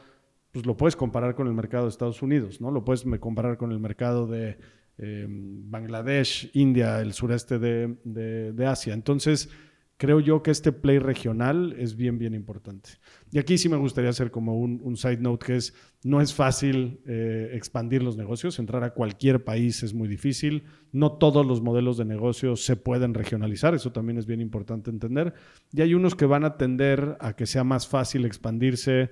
[0.52, 2.70] pues lo puedes comparar con el mercado de Estados Unidos, ¿no?
[2.70, 4.60] Lo puedes comparar con el mercado de
[5.00, 8.94] eh, Bangladesh, India, el sureste de, de Asia.
[8.94, 9.50] Entonces,
[9.98, 12.92] creo yo que este play regional es bien, bien importante.
[13.32, 16.34] Y aquí sí me gustaría hacer como un, un side note que es, no es
[16.34, 21.62] fácil eh, expandir los negocios, entrar a cualquier país es muy difícil, no todos los
[21.62, 25.34] modelos de negocio se pueden regionalizar, eso también es bien importante entender,
[25.72, 29.12] y hay unos que van a tender a que sea más fácil expandirse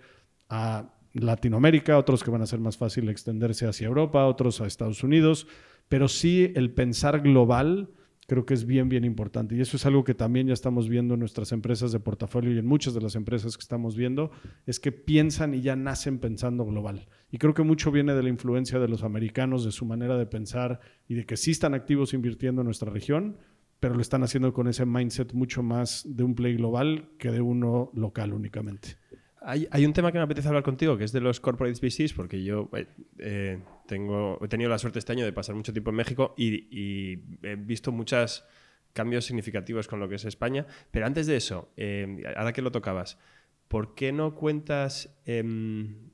[0.50, 5.04] a Latinoamérica, otros que van a ser más fácil extenderse hacia Europa, otros a Estados
[5.04, 5.48] Unidos,
[5.90, 7.90] pero sí el pensar global
[8.32, 9.58] creo que es bien, bien importante.
[9.58, 12.60] Y eso es algo que también ya estamos viendo en nuestras empresas de portafolio y
[12.60, 14.32] en muchas de las empresas que estamos viendo,
[14.66, 17.10] es que piensan y ya nacen pensando global.
[17.30, 20.28] Y creo que mucho viene de la influencia de los americanos, de su manera de
[20.28, 23.36] pensar y de que sí están activos invirtiendo en nuestra región,
[23.82, 27.42] pero lo están haciendo con ese mindset mucho más de un play global que de
[27.42, 28.96] uno local únicamente.
[29.42, 32.14] Hay, hay, un tema que me apetece hablar contigo, que es de los corporate VCs,
[32.14, 33.60] porque yo eh, eh,
[33.92, 37.22] tengo, he tenido la suerte este año de pasar mucho tiempo en México y, y,
[37.44, 38.46] he visto muchos
[38.94, 40.66] cambios significativos con lo que es España.
[40.92, 43.20] Pero antes de eso, eh, ahora que lo tocabas,
[43.68, 46.10] ¿por qué no cuentas en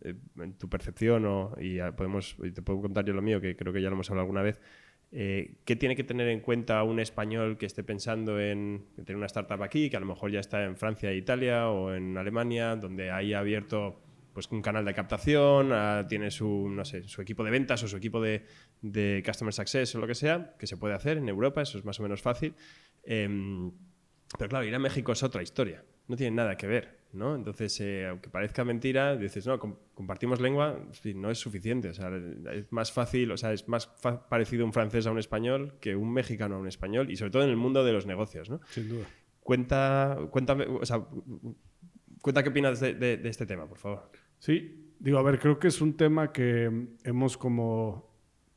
[0.58, 3.90] tu percepción, o, y podemos, te puedo contar yo lo mío, que creo que ya
[3.90, 4.60] lo hemos hablado alguna vez,
[5.12, 9.28] eh, ¿Qué tiene que tener en cuenta un español que esté pensando en tener una
[9.28, 12.76] startup aquí, que a lo mejor ya está en Francia e Italia o en Alemania,
[12.76, 14.02] donde haya abierto
[14.38, 17.88] pues, un canal de captación, ah, tiene su, no sé, su equipo de ventas o
[17.88, 18.46] su equipo de,
[18.84, 21.84] de, Customer Success o lo que sea, que se puede hacer en Europa, eso es
[21.84, 22.54] más o menos fácil.
[23.02, 23.28] Eh,
[24.38, 27.00] pero claro, ir a México es otra historia, no tiene nada que ver.
[27.14, 27.34] ¿no?
[27.34, 30.78] Entonces, eh, aunque parezca mentira, dices, no, compartimos lengua,
[31.16, 31.90] no es suficiente.
[31.90, 32.12] O sea,
[32.54, 33.88] es más fácil, o sea, es más
[34.30, 37.44] parecido un francés a un español que un mexicano a un español, y sobre todo
[37.44, 38.60] en el mundo de los negocios, ¿no?
[38.70, 39.08] Sin duda.
[39.40, 41.08] Cuenta, cuéntame, o sea,
[42.22, 44.12] cuenta qué opinas de, de, de este tema, por favor.
[44.40, 48.08] Sí, digo, a ver, creo que es un tema que hemos como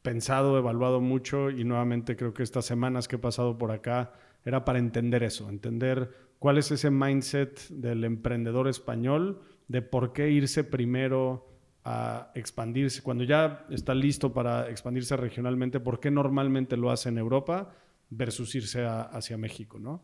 [0.03, 4.13] pensado, evaluado mucho, y nuevamente creo que estas semanas que he pasado por acá
[4.45, 10.31] era para entender eso, entender cuál es ese mindset del emprendedor español de por qué
[10.31, 11.47] irse primero
[11.85, 17.19] a expandirse, cuando ya está listo para expandirse regionalmente, por qué normalmente lo hace en
[17.19, 17.73] Europa
[18.11, 20.03] versus irse hacia México, ¿no?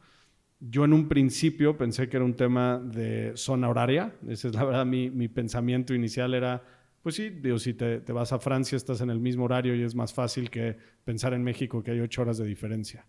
[0.59, 4.65] Yo en un principio pensé que era un tema de zona horaria, ese es la
[4.65, 6.63] verdad mi, mi pensamiento inicial era,
[7.03, 9.95] pues sí, digo, si te, vas a Francia estás en el mismo horario y es
[9.95, 13.07] más fácil que pensar en México que hay ocho horas de diferencia.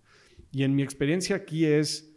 [0.52, 2.14] Y en mi experiencia aquí es,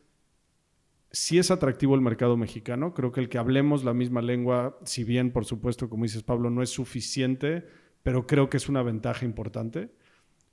[1.12, 2.92] sí es atractivo el mercado mexicano.
[2.92, 6.50] Creo que el que hablemos la misma lengua, si bien, por supuesto, como dices Pablo,
[6.50, 7.64] no es suficiente,
[8.02, 9.90] pero creo que es una ventaja importante.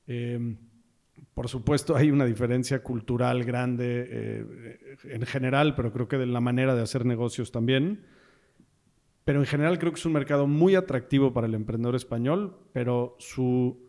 [0.05, 0.55] Eh,
[1.37, 6.41] por supuesto, hay una diferencia cultural grande eh, en general, pero creo que de la
[6.41, 8.07] manera de hacer negocios también.
[9.23, 13.17] Pero en general creo que es un mercado muy atractivo para el emprendedor español, pero
[13.19, 13.87] su,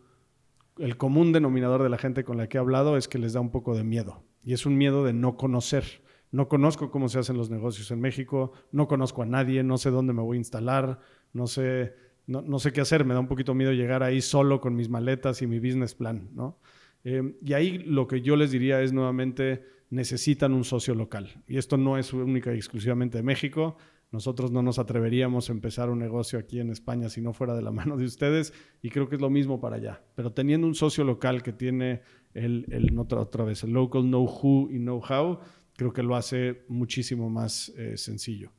[0.77, 3.39] el común denominador de la gente con la que he hablado es que les da
[3.39, 4.21] un poco de miedo.
[4.43, 7.99] Y es un miedo de no conocer no conozco cómo se hacen los negocios en
[7.99, 10.99] México, no conozco a nadie, no sé dónde me voy a instalar,
[11.33, 11.95] no sé,
[12.27, 14.89] no, no sé qué hacer, me da un poquito miedo llegar ahí solo con mis
[14.89, 16.59] maletas y mi business plan, ¿no?
[17.03, 21.43] Eh, y ahí lo que yo les diría es nuevamente, necesitan un socio local.
[21.47, 23.77] Y esto no es única y exclusivamente de México.
[24.11, 27.61] Nosotros no nos atreveríamos a empezar un negocio aquí en España si no fuera de
[27.61, 30.03] la mano de ustedes y creo que es lo mismo para allá.
[30.15, 32.01] Pero teniendo un socio local que tiene
[32.33, 35.39] el, el otra, otra vez, el local know-who y know-how,
[35.75, 38.51] creo que lo hace muchísimo más eh, sencillo.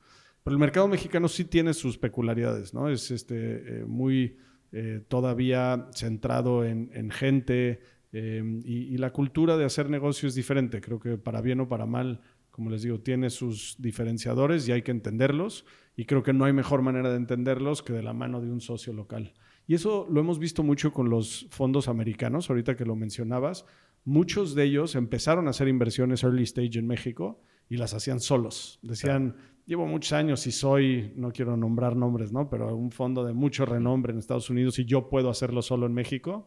[0.42, 2.88] Pero el mercado mexicano sí tiene sus peculiaridades, ¿no?
[2.88, 4.38] Es este, eh, muy
[4.72, 7.80] eh, todavía centrado en, en gente
[8.12, 10.80] em, y, y, la cultura de hacer negocio es diferente.
[10.80, 12.20] Creo que para bien o para mal,
[12.50, 15.64] como les digo, tiene sus diferenciadores y hay que entenderlos.
[15.96, 18.60] Y creo que no hay mejor manera de entenderlos que de la mano de un
[18.60, 19.34] socio local.
[19.66, 23.64] Y eso lo hemos visto mucho con los fondos americanos, ahorita que lo mencionabas
[24.04, 28.78] muchos de ellos empezaron a hacer inversiones early stage en México y las hacían solos.
[28.82, 32.48] Decían, llevo muchos años y soy, no quiero nombrar nombres, ¿no?
[32.48, 35.94] Pero un fondo de mucho renombre en Estados Unidos y yo puedo hacerlo solo en
[35.94, 36.46] México.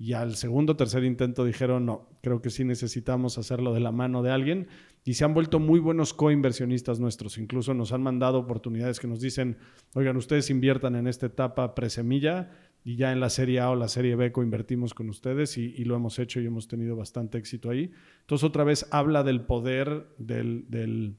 [0.00, 4.22] Y al segundo tercer intento dijeron, no, creo que sí necesitamos hacerlo de la mano
[4.22, 4.68] de alguien.
[5.04, 7.36] Y se han vuelto muy buenos coinversionistas nuestros.
[7.36, 9.56] Incluso nos han mandado oportunidades que nos dicen,
[9.94, 12.50] oigan, ustedes inviertan en esta etapa presemilla
[12.84, 15.96] y ya en la Serie A o la Serie B coinvertimos con ustedes y, lo
[15.96, 17.90] hemos hecho y hemos tenido bastante éxito ahí.
[18.20, 21.16] Entonces otra vez habla del poder del, del,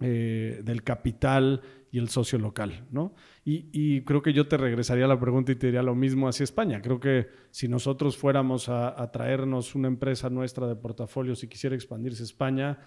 [0.00, 3.14] eh, capital y el socio local, ¿no?
[3.50, 6.82] Y, creo que yo te regresaría la pregunta y te diría lo mismo hacia España.
[6.82, 12.22] Creo que si nosotros fuéramos a, traernos una empresa nuestra de portafolio, si quisiera expandirse
[12.22, 12.78] a España,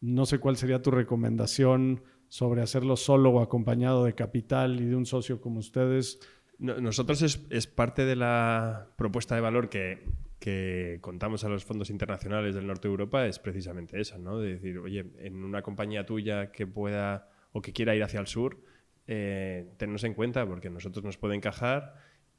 [0.00, 4.96] no sé cuál sería tu recomendación sobre hacerlo solo o acompañado de capital y de
[4.96, 6.18] un socio como ustedes.
[6.58, 12.66] nosotros es, parte de la propuesta de valor que, contamos a los fondos internacionales del
[12.66, 14.40] norte de Europa, es precisamente esa, ¿no?
[14.40, 18.26] De decir, oye, en una compañía tuya que pueda o que quiera ir hacia el
[18.26, 18.58] sur,
[19.10, 21.94] eh, tenernos en cuenta porque nosotros nos puede encajar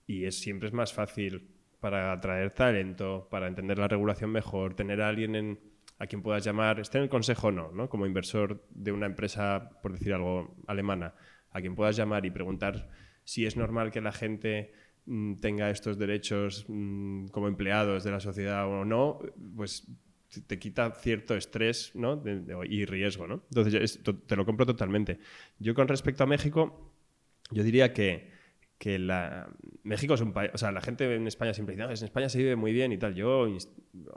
[0.06, 5.02] y es, siempre es más fácil para atraer talento, para entender la regulación mejor, tener
[5.02, 5.60] a alguien en,
[5.98, 7.90] a quien puedas llamar, esté en el consejo o no, ¿no?
[7.90, 11.16] como inversor de una empresa, por decir algo, alemana,
[11.52, 12.88] a quien puedas llamar y preguntar
[13.24, 14.72] si es normal que la gente
[15.08, 19.20] mm, tenga estos derechos mm, como empleados de la sociedad o no,
[19.56, 19.88] pues
[20.48, 22.22] te quita cierto estrés ¿no?
[22.68, 23.28] y riesgo.
[23.28, 23.44] ¿no?
[23.50, 25.20] Entonces, te lo compro totalmente.
[25.60, 26.94] Yo con respecto a México,
[27.52, 28.30] yo diría que,
[28.78, 29.50] que la,
[29.84, 32.38] México es un país, o sea, la gente en España siempre dice, en España se
[32.38, 33.16] vive muy bien y tal.
[33.16, 33.48] Yo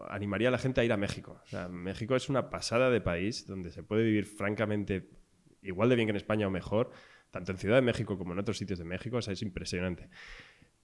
[0.08, 1.40] animaría a la gente a ir a México.
[1.70, 5.08] México es una pasada de país donde se puede vivir francamente
[5.62, 6.90] igual de bien que en España o mejor,
[7.30, 9.16] tanto en Ciudad de México como en otros sitios de México.
[9.16, 10.08] O sea, es impresionante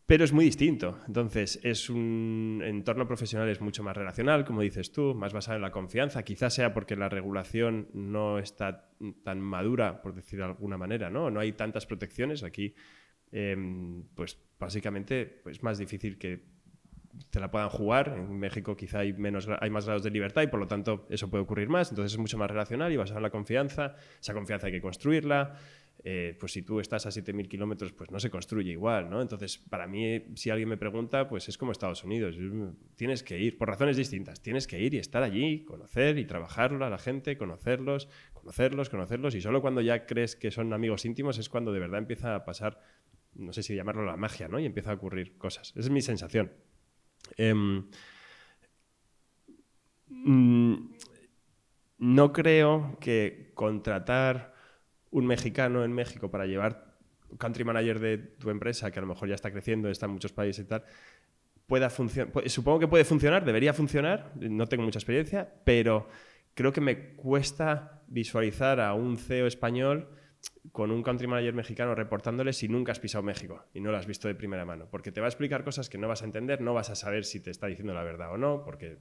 [0.09, 0.99] pero es muy distinto.
[1.07, 5.62] Entonces, es un entorno profesional es mucho más relacional, como dices tú, más basado en
[5.62, 6.23] la confianza.
[6.23, 8.88] Quizás sea porque la regulación no está
[9.23, 11.31] tan madura, por decir de alguna manera, ¿no?
[11.31, 12.42] No hay tantas protecciones.
[12.42, 12.75] Aquí,
[13.33, 16.42] em, pues básicamente, es pues, más difícil que
[17.31, 18.15] te la puedan jugar.
[18.17, 21.29] En México quizá hay, menos, hay más grados de libertad y por lo tanto eso
[21.29, 21.91] puede ocurrir más.
[21.91, 23.97] Entonces es mucho más relacional y basado en la confianza.
[24.21, 25.55] Esa confianza hay que construirla.
[26.05, 29.21] Eh, pues si tú estás a 7.000 kilómetros, pues no se construye igual, ¿no?
[29.21, 32.37] Entonces, para mí, si alguien me pregunta, pues es como Estados Unidos.
[32.95, 36.85] Tienes que ir, por razones distintas, tienes que ir y estar allí, conocer y trabajarlo
[36.85, 41.39] a la gente, conocerlos, conocerlos, conocerlos, y solo cuando ya crees que son amigos íntimos
[41.39, 42.81] es cuando de verdad empieza a pasar,
[43.35, 44.61] no sé si llamarlo la magia, ¿no?
[44.61, 45.71] Y empieza a ocurrir cosas.
[45.71, 46.53] Esa es mi sensación.
[47.37, 47.85] Em,
[50.09, 50.91] mm,
[51.99, 54.55] no creo que contratar
[55.11, 56.97] un mexicano en México para llevar
[57.38, 60.33] country manager de tu empresa, que a lo mejor ya está creciendo, está en muchos
[60.33, 60.85] países y tal,
[61.67, 62.33] pueda funcionar.
[62.49, 66.09] Supongo que puede funcionar, debería funcionar, no tengo mucha experiencia, pero
[66.55, 70.09] creo que me cuesta visualizar a un CEO español
[70.73, 74.07] con un country manager mexicano reportándole si nunca has pisado México y no lo has
[74.07, 74.88] visto de primera mano.
[74.90, 77.25] Porque te va a explicar cosas que no vas a entender, no vas a saber
[77.25, 78.99] si te está diciendo la verdad o no, porque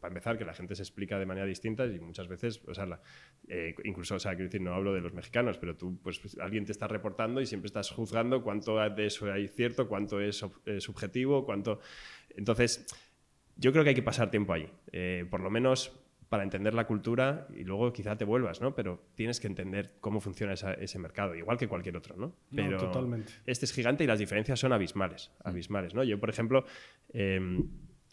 [0.00, 3.00] para empezar que la gente se explica de manera distinta y muchas veces, o sea,
[3.48, 6.64] eh, incluso, o sea, quiero decir, no hablo de los mexicanos, pero tú, pues alguien
[6.64, 10.80] te está reportando y siempre estás juzgando cuánto de eso hay cierto, cuánto es eh,
[10.80, 11.80] subjetivo, cuánto...
[12.36, 12.86] Entonces,
[13.56, 14.70] yo creo que hay que pasar tiempo ahí.
[14.92, 15.92] Eh, por lo menos
[16.28, 18.74] para entender la cultura y luego quizá te vuelvas, ¿no?
[18.74, 22.34] Pero tienes que entender cómo funciona ese mercado, igual que cualquier otro, ¿no?
[22.54, 23.32] Pero totalmente.
[23.46, 26.04] Este es gigante y las diferencias son abismales, abismales, ¿no?
[26.04, 26.66] Yo, por ejemplo,
[27.12, 27.66] em,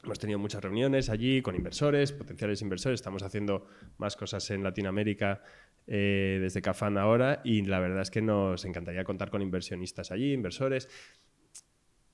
[0.03, 5.41] hemos tenido muchas reuniones allí con inversores, potenciales inversores, estamos haciendo más cosas en Latinoamérica
[5.87, 10.31] eh, desde Cafán ahora y la verdad es que nos encantaría contar con inversionistas allí,
[10.31, 10.89] inversores,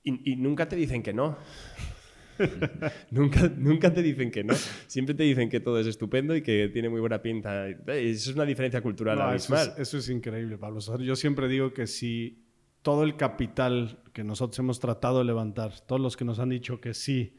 [0.02, 1.38] y, y nunca te dicen que no.
[3.10, 4.54] nunca, nunca te dicen que no.
[4.86, 7.68] Siempre te dicen que todo es estupendo y que tiene muy buena pinta.
[7.68, 9.74] Eso es una diferencia cultural abismal.
[9.78, 10.80] Eso es, increíble, Pablo.
[10.98, 12.44] Yo siempre digo que si
[12.82, 16.80] todo el capital que nosotros hemos tratado de levantar, todos los que nos han dicho
[16.80, 17.36] que sí,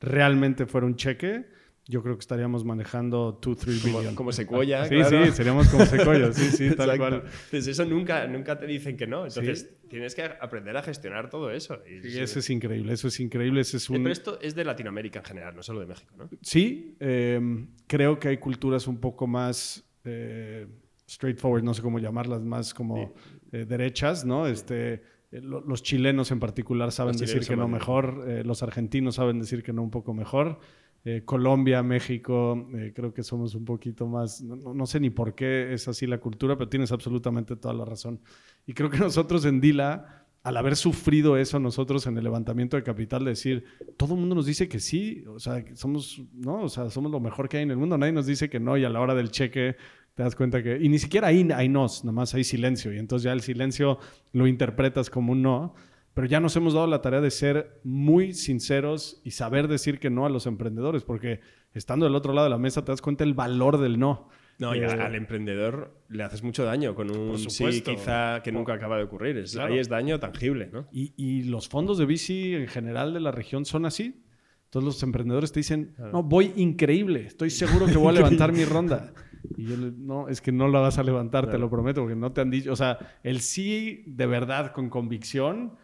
[0.00, 1.46] realmente fuera un cheque,
[1.88, 4.14] yo creo que estaríamos manejando 2, 3 billion.
[4.16, 7.22] Como Sequoia, Sí, sí, seríamos como Sequoia, sí, sí, tal cual.
[7.44, 9.24] Entonces eso nunca, nunca te dicen que no.
[9.24, 11.78] Entonces tienes que aprender a gestionar todo eso.
[11.86, 13.60] Y eso es increíble, eso es increíble.
[13.60, 16.28] es eh, Pero esto es de Latinoamérica en general, no solo de México, ¿no?
[16.42, 20.66] Sí, em, creo que hay culturas un poco más eh,
[21.08, 23.14] straightforward, no sé cómo llamarlas, más como
[23.52, 24.48] eh, derechas, ¿no?
[24.48, 29.72] Este, los chilenos en particular saben decir que no mejor, los argentinos saben decir que
[29.72, 30.58] no un poco mejor.
[31.04, 35.72] Eh, Colombia, México, eh, creo que somos un poquito más, no, sé ni por qué
[35.72, 38.20] es así la cultura, pero tienes absolutamente toda la razón.
[38.66, 42.82] Y creo que nosotros en Dila, al haber sufrido eso nosotros en el levantamiento de
[42.82, 43.64] capital, decir,
[43.96, 46.62] todo el mundo nos dice que sí, o sea, somos, ¿no?
[46.62, 48.76] O sea, somos lo mejor que hay en el mundo, nadie nos dice que no
[48.76, 49.76] y a la hora del cheque
[50.16, 52.98] te das cuenta que, y ni siquiera ahí hay nos, nada más hay silencio y
[52.98, 53.98] entonces ya el silencio
[54.32, 55.74] lo interpretas como un no
[56.16, 60.08] pero ya nos hemos dado la tarea de ser muy sinceros y saber decir que
[60.08, 61.40] no a los emprendedores, porque
[61.74, 64.30] estando del otro lado de la mesa te das cuenta el valor del no.
[64.58, 68.72] No, y Eh, al emprendedor le haces mucho daño con un sí quizá que nunca
[68.72, 69.36] acaba de ocurrir.
[69.36, 69.74] Es, Claro.
[69.74, 70.88] Ahí es daño tangible, ¿no?
[70.90, 74.24] Y, y los fondos de VC en general de la región son así.
[74.64, 78.64] Entonces los emprendedores te dicen, no, voy increíble, estoy seguro que voy a levantar mi
[78.64, 79.12] ronda.
[79.54, 81.64] Y yo le, no, es que no la vas a levantar, te Claro.
[81.66, 85.76] lo prometo, porque no te han dicho, o sea, el sí de verdad con convicción,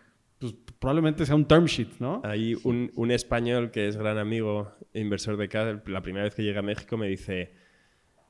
[0.83, 2.21] probablemente sea un term sheet, ¿no?
[2.25, 6.35] Hay un, un español que es gran amigo e inversor de CAD, la primera vez
[6.35, 7.53] que llega a México me dice,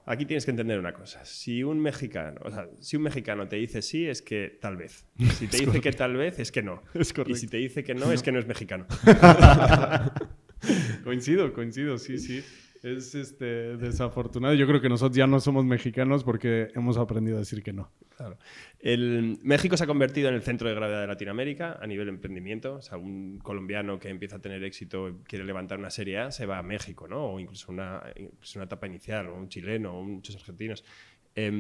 [0.04, 3.56] aquí tienes que entender una cosa, si un mexicano, o sea, si un mexicano te
[3.56, 5.06] dice sí, es que tal vez.
[5.38, 6.82] Si te dice que tal vez, es que no.
[6.92, 8.86] Es Y si te dice que no, es que no es mexicano.
[11.04, 12.44] Coincido, coincido, sí, sí.
[12.82, 14.54] Es este, desafortunado.
[14.54, 17.92] Yo creo que nosotros ya no somos mexicanos porque hemos aprendido a decir que no.
[18.80, 22.74] El, México se ha convertido en el centro de gravedad de Latinoamérica a nivel emprendimiento.
[22.74, 26.44] O sea, un colombiano que empieza a tener éxito quiere levantar una serie A se
[26.44, 27.24] va a México, ¿no?
[27.24, 30.84] O incluso una, incluso una etapa inicial, o un chileno, o muchos argentinos.
[31.36, 31.52] Es,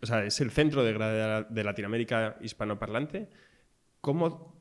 [0.00, 3.28] o sea, es el centro de gravedad de Latinoamérica hispanoparlante.
[4.00, 4.59] ¿Cómo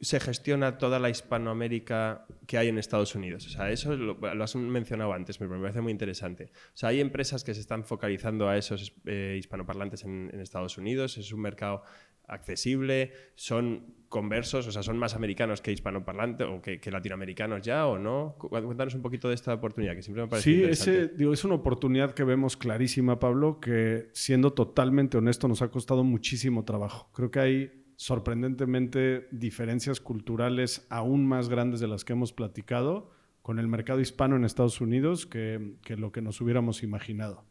[0.00, 3.46] se gestiona toda la Hispanoamérica que hay en Estados Unidos?
[3.46, 6.50] O sea, eso lo, lo has mencionado antes, me parece muy interesante.
[6.68, 10.78] O sea, hay empresas que se están focalizando a esos eh, hispanoparlantes en, en Estados
[10.78, 11.82] Unidos, es un mercado
[12.30, 17.86] accesible, son conversos, o sea, son más americanos que hispanoparlantes o que, que latinoamericanos ya
[17.86, 18.36] o no.
[18.38, 21.04] Cu- Cuéntanos un poquito de esta oportunidad que siempre me parece Sí, interesante.
[21.04, 25.70] ese, digo, es una oportunidad que vemos clarísima, Pablo, que siendo totalmente honesto nos ha
[25.70, 27.10] costado muchísimo trabajo.
[27.14, 33.10] Creo que hay sorprendentemente diferencias culturales aún más grandes de las que hemos platicado
[33.42, 37.44] con el mercado hispano en Estados Unidos que, que lo que nos hubiéramos imaginado.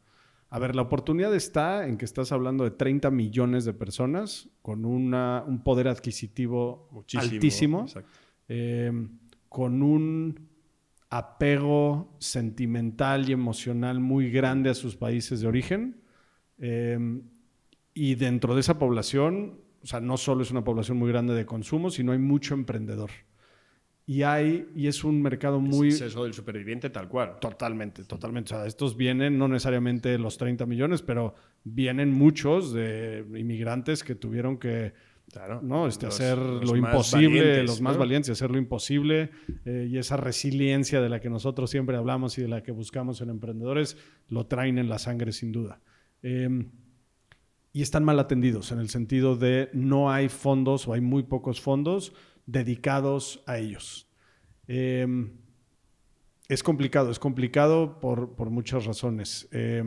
[0.49, 4.85] A ver, la oportunidad está en que estás hablando de 30 millones de personas con
[4.85, 7.85] una, un poder adquisitivo Muchísimo, altísimo
[8.47, 9.07] eh,
[9.49, 10.47] con un
[11.09, 16.01] apego sentimental y emocional muy grande a sus países de origen.
[16.57, 17.21] Eh,
[17.93, 21.45] y dentro de esa población, o sea, no solo es una población muy grande de
[21.45, 23.09] consumo, sino hay mucho emprendedor.
[24.09, 25.89] Y hay, y es un mercado muy...
[25.89, 27.39] Es eso del superviviente tal cual.
[27.41, 28.53] Totalmente, totalmente.
[28.53, 31.35] O sea, estos vienen, no necesariamente los 30 millones, pero
[31.65, 34.93] vienen muchos de inmigrantes que tuvieron que
[35.29, 35.59] Claro.
[35.61, 35.87] ¿no?
[35.87, 37.99] Este, Los- hacer los lo imposible, los más ¿no?
[37.99, 39.31] valientes, hacer lo imposible
[39.65, 43.19] eh, y esa resiliencia de la que nosotros siempre hablamos y de la que buscamos
[43.19, 43.97] en emprendedores,
[44.29, 45.81] lo traen en la sangre sin duda.
[46.23, 46.47] Eh,
[47.73, 51.61] y están mal atendidos en el sentido de no hay fondos o hay muy pocos
[51.61, 52.13] fondos
[52.45, 54.09] dedicados a ellos.
[54.67, 55.05] Eh,
[56.47, 59.47] es complicado, es complicado por, por muchas razones.
[59.51, 59.83] Eh,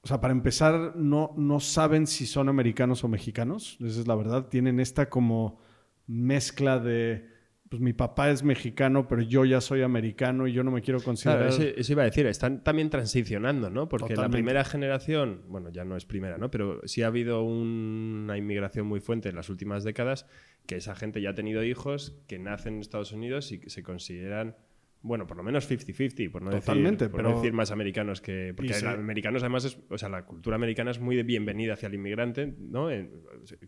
[0.00, 3.76] o sea, para empezar, no, no saben si son americanos o mexicanos.
[3.80, 4.48] Esa es la verdad.
[4.48, 5.60] Tienen esta como
[6.06, 7.28] mezcla de,
[7.68, 11.00] pues mi papá es mexicano, pero yo ya soy americano y yo no me quiero
[11.00, 11.48] considerar...
[11.48, 13.88] Claro, eso, eso iba a decir, están también transicionando, ¿no?
[13.88, 16.50] Porque la primera generación, bueno, ya no es primera, ¿no?
[16.50, 20.26] Pero sí ha habido una inmigración muy fuerte en las últimas décadas,
[20.66, 23.82] que esa gente ya ha tenido hijos que nacen en Estados Unidos y que se
[23.82, 24.56] consideran,
[25.00, 28.20] bueno, por lo menos 50-50, por no, Totalmente, decir, por pero- no decir más americanos
[28.20, 28.52] que...
[28.56, 31.86] Porque los americanos además, es, o sea, la cultura americana es muy de bienvenida hacia
[31.86, 32.90] el inmigrante, ¿no?
[32.90, 33.10] En-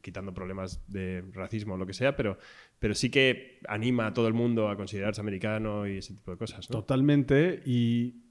[0.00, 2.36] quitando problemas de racismo o lo que sea, pero,
[2.78, 6.36] pero sí que anima a todo el mundo a considerarse americano y ese tipo de
[6.36, 6.80] cosas, ¿no?
[6.80, 8.24] Totalmente, y,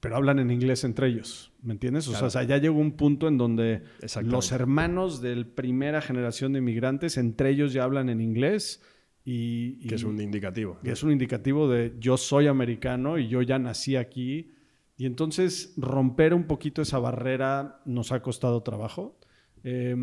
[0.00, 2.06] pero hablan en inglés entre ellos, ¿me entiendes?
[2.06, 2.26] O, sea, Claro.
[2.26, 3.82] o sea, ya llegó un punto en donde
[4.22, 8.82] los hermanos de primera generación de inmigrantes, entre ellos ya hablan en inglés
[9.26, 9.76] y...
[9.84, 10.78] y- Que es un indicativo.
[10.82, 14.52] y es un indicativo de yo soy americano y yo ya nací aquí.
[14.96, 19.18] Y entonces romper un poquito esa barrera nos ha costado trabajo.
[19.64, 19.94] Eh,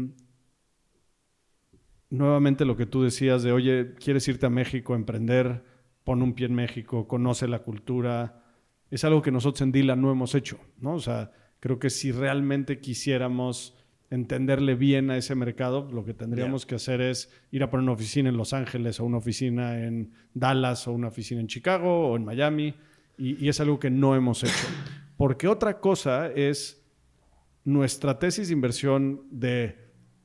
[2.09, 5.63] nuevamente lo que tú decías de, oye, quieres irte a México a emprender,
[6.03, 8.43] pon un pie en México, conoce la cultura.
[8.91, 10.93] Es algo que nosotros en Dila no hemos hecho, ¿no?
[10.95, 13.75] O sea, creo que si realmente quisiéramos
[14.13, 17.93] entenderle bien a ese mercado, lo que tendríamos que hacer es ir a poner una
[17.93, 22.15] oficina en Los Ángeles o una oficina en Dallas o una oficina en Chicago o
[22.15, 22.75] en Miami
[23.17, 24.67] y, y es algo que no hemos hecho.
[25.17, 26.85] Porque otra cosa es
[27.63, 29.77] nuestra tesis de inversión de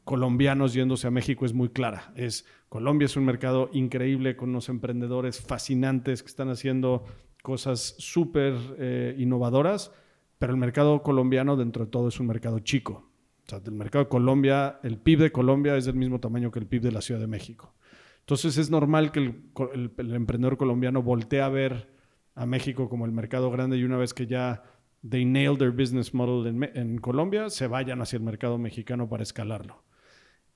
[0.04, 2.12] colombianos yéndose a México es muy clara.
[2.14, 7.04] Es Colombia es un mercado increíble con unos emprendedores fascinantes que están haciendo
[7.42, 9.92] cosas súper eh, innovadoras,
[10.38, 13.07] pero el mercado colombiano dentro de todo es un mercado chico.
[13.48, 16.58] O sea, el mercado de Colombia, el PIB de Colombia es del mismo tamaño que
[16.58, 17.74] el PIB de la Ciudad de México.
[18.20, 21.90] Entonces es normal que el, emprendedor colombiano voltee a ver
[22.34, 24.62] a México como el mercado grande y una vez que ya
[25.08, 29.22] they nailed their business model en, en Colombia, se vayan hacia el mercado mexicano para
[29.22, 29.82] escalarlo.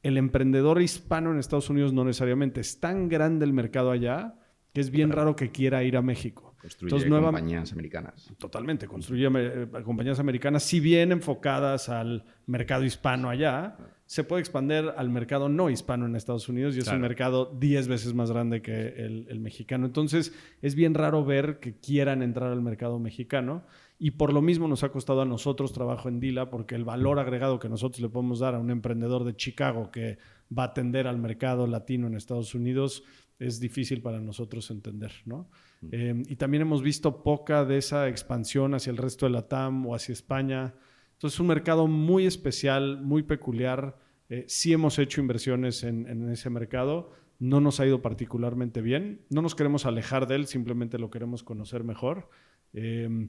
[0.03, 4.35] El emprendedor hispano en Estados Unidos no necesariamente es tan grande el mercado allá
[4.73, 6.55] que es bien raro que quiera ir a México.
[6.61, 8.33] Construye Entonces, nueva- compañías americanas.
[8.39, 14.93] Totalmente, construye eh, compañías americanas, si bien enfocadas al mercado hispano allá, se puede expandir
[14.97, 18.63] al mercado no hispano en Estados Unidos y es un mercado 10 veces más grande
[18.63, 19.87] que el, el mexicano.
[19.87, 23.65] Entonces, es bien raro ver que quieran entrar al mercado mexicano
[23.99, 27.19] y por lo mismo nos ha costado a nosotros trabajo en Dila porque el valor
[27.19, 30.19] agregado que nosotros le podemos dar a un emprendedor de Chicago que
[30.57, 33.03] va a atender al mercado latino en Estados Unidos
[33.47, 35.49] es difícil para nosotros entender, ¿no?
[35.91, 39.87] Eh, y también hemos visto poca de esa expansión hacia el resto de la TAM
[39.87, 40.75] o hacia España.
[41.15, 43.99] Entonces es un mercado muy especial, muy peculiar.
[44.29, 47.11] Eh, sí hemos hecho inversiones en, en ese mercado.
[47.39, 49.23] No nos ha ido particularmente bien.
[49.29, 52.29] No nos queremos alejar de él, simplemente lo queremos conocer mejor.
[52.73, 53.29] Eh,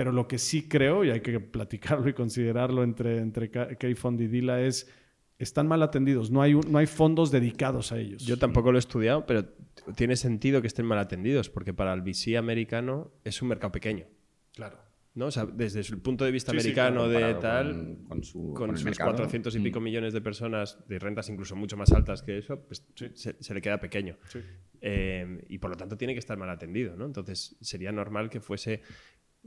[0.00, 4.28] pero lo que sí creo, y hay que platicarlo y considerarlo entre, entre K-Fund y
[4.28, 4.90] Dila, es
[5.40, 6.30] están mal atendidos.
[6.30, 8.24] No hay, un- no hay fondos dedicados a ellos.
[8.24, 9.44] Yo tampoco lo he estudiado, pero
[9.96, 14.06] tiene sentido que estén mal atendidos, porque para el VC americano es un mercado pequeño.
[14.54, 14.78] Claro.
[15.12, 15.26] ¿no?
[15.26, 18.54] O sea, desde el punto de vista Sí, sí, americano de tal, con, con su
[18.54, 19.10] con, el sus mercado.
[19.10, 19.62] 400 y Mm.
[19.64, 23.54] pico millones de personas, de rentas incluso mucho más altas que eso, pues se, se
[23.54, 24.16] le queda pequeño.
[24.80, 27.06] Eh, y por lo tanto tiene que estar mal atendido, ¿no?
[27.06, 28.82] Entonces sería normal que fuese,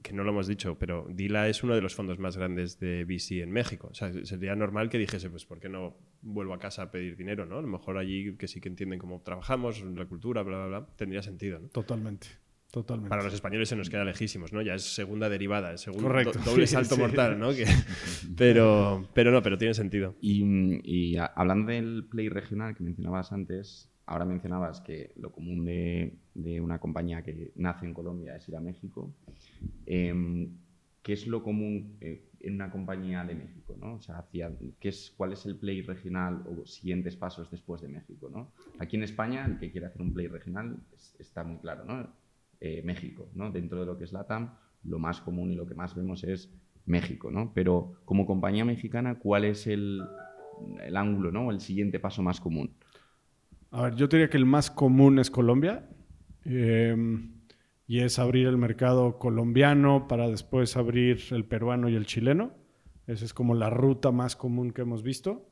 [0.02, 3.06] que no lo hemos dicho, pero Dila es uno de los fondos más grandes de
[3.06, 3.90] VC en México.
[3.92, 7.16] O sea, sería normal que dijese, pues, ¿por qué no vuelvo a casa a pedir
[7.16, 7.60] dinero, ¿no?
[7.60, 10.88] A lo mejor allí que sí que entienden cómo trabajamos, la cultura, bla, bla, bla,
[10.96, 11.68] tendría sentido, ¿no?
[11.70, 12.28] Totalmente.
[12.72, 13.10] Totalmente.
[13.10, 14.60] Para los españoles se nos queda lejísimos, ¿no?
[14.64, 16.40] Ya es segunda derivada, es segundo, Correcto.
[16.40, 17.02] do- doble salto sí.
[17.02, 17.52] mortal, ¿no?
[17.56, 17.68] Que-
[18.36, 20.16] pero, pero no, pero tiene sentido.
[20.22, 20.44] Y,
[20.84, 26.20] y a- hablando del play regional que mencionabas antes, ahora mencionabas que lo común de,
[26.62, 29.14] una compañía que nace en Colombia es ir a México.
[29.86, 30.50] Em,
[31.02, 33.76] ¿Qué es lo común eh, en una compañía de México?
[33.78, 33.96] ¿no?
[33.96, 34.50] O sea, hacia,
[34.80, 38.30] ¿qué es, ¿Cuál es el play regional o siguientes pasos después de México?
[38.30, 38.54] ¿no?
[38.80, 41.84] Aquí en España, el que quiere hacer un play regional es- está muy claro.
[41.84, 42.08] ¿no?
[42.62, 43.52] Eh, México, ¿no?
[43.52, 44.54] dentro de lo que es LATAM,
[44.86, 46.50] lo más común y lo que más vemos es
[46.86, 47.30] México.
[47.32, 47.52] ¿no?
[47.54, 50.02] Pero como compañía mexicana, ¿cuál es el,
[50.82, 51.52] el ángulo, ¿no?
[51.52, 52.74] el siguiente paso más común?
[53.74, 55.90] A ver, yo diría que el más común es Colombia.
[56.46, 56.96] eh,
[57.86, 62.54] y es abrir el mercado colombiano para después abrir el peruano y el chileno.
[63.08, 65.50] Esa es como la ruta más común que hemos visto.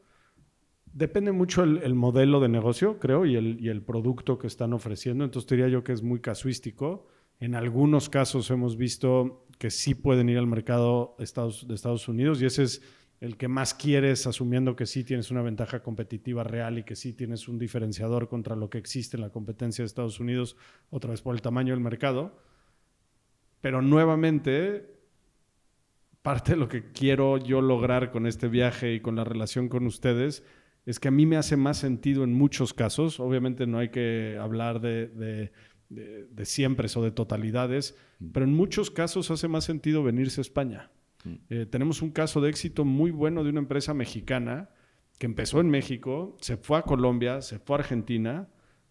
[0.94, 4.74] Depende mucho el, el modelo de negocio, creo, y el, y el producto que están
[4.74, 5.24] ofreciendo.
[5.26, 7.08] Entonces diría yo que es muy casuístico.
[7.40, 12.42] En algunos casos hemos visto que sí pueden ir al mercado Estados- de Estados Unidos
[12.42, 12.82] y ese es
[13.22, 17.14] el que más quieres, asumiendo que sí tienes una ventaja competitiva real y que sí
[17.14, 20.58] tienes un diferenciador contra lo que existe en la competencia de Estados Unidos,
[20.90, 22.38] otra vez por el tamaño del mercado.
[23.62, 24.90] Pero nuevamente,
[26.22, 29.86] parte de lo que quiero yo lograr con este viaje y con la relación con
[29.86, 30.44] ustedes
[30.88, 34.38] es que a mí me hace más sentido en muchos casos, obviamente no hay que
[34.42, 35.52] hablar de, de,
[35.90, 37.96] de- de siempre o de totalidades,
[38.34, 40.90] pero en muchos casos hace más sentido venirse a España.
[41.50, 44.70] Eh, tenemos un caso de éxito muy bueno de una empresa mexicana
[45.20, 48.50] que empezó en México, se fue a Colombia, se fue a Argentina.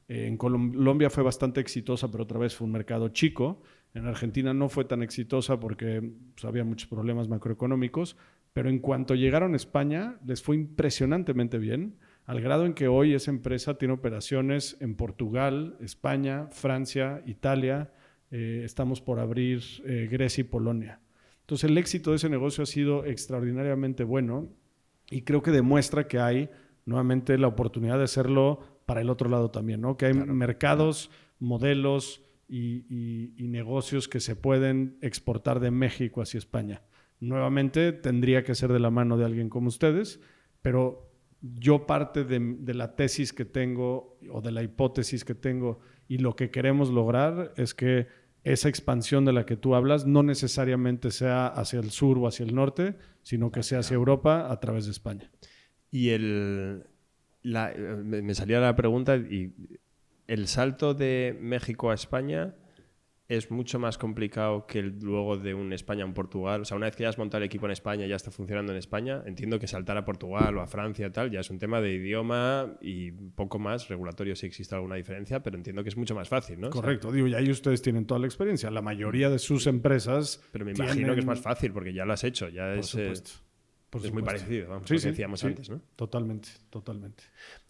[0.08, 3.62] Eh, en Colom- Colombia fue bastante exitosa, pero otra vez fue un mercado chico.
[3.94, 8.16] En Argentina no fue tan exitosa porque pues, había muchos problemas macroeconómicos.
[8.52, 13.14] Pero en cuanto llegaron a España, les fue impresionantemente bien, al grado en que hoy
[13.14, 17.92] esa empresa tiene operaciones en Portugal, España, Francia, Italia.
[18.32, 21.00] eh, estamos por abrir Grecia y Polonia.
[21.50, 24.48] Entonces el éxito de ese negocio ha sido extraordinariamente bueno
[25.10, 26.48] y creo que demuestra que hay
[26.86, 29.96] nuevamente la oportunidad de hacerlo para el otro lado también, ¿no?
[29.96, 36.38] Que hay mercados, modelos y, y- y negocios que se pueden exportar de México hacia
[36.38, 36.82] España.
[37.18, 40.20] Nuevamente tendría que ser de la mano de alguien como ustedes,
[40.62, 41.10] pero
[41.42, 46.18] yo parte de, de la tesis que tengo o de la hipótesis que tengo y
[46.18, 48.06] lo que queremos lograr es que
[48.44, 52.44] esa expansión de la que tú hablas no necesariamente sea hacia el sur o hacia
[52.44, 55.30] el norte, sino que sea hacia Europa a través de España.
[55.90, 56.86] Y el,
[57.44, 59.52] eh, me salía la pregunta y
[60.26, 62.54] el salto de México a España
[63.30, 66.62] es mucho más complicado que el luego de un España a un Portugal.
[66.62, 68.30] O sea, una vez que ya has montado el equipo en España y ya está
[68.30, 71.48] funcionando en España, entiendo que saltar a Portugal o a Francia y tal ya es
[71.48, 75.90] un tema de idioma y poco más regulatorio si existe alguna diferencia, pero entiendo que
[75.90, 76.68] es mucho más fácil, ¿no?
[76.68, 78.70] O sea, Correcto, digo, y ahí ustedes tienen toda la experiencia.
[78.70, 80.42] La mayoría de sus empresas.
[80.50, 82.78] pero me imagino tienen- que es más fácil porque ya lo has hecho, ya Por
[82.80, 83.30] es, eh, supuesto.
[83.90, 85.48] Por es muy parecido, vamos, Sí, lo que sí, decíamos sí.
[85.48, 85.80] antes, ¿no?
[85.96, 87.24] Totalmente, totalmente.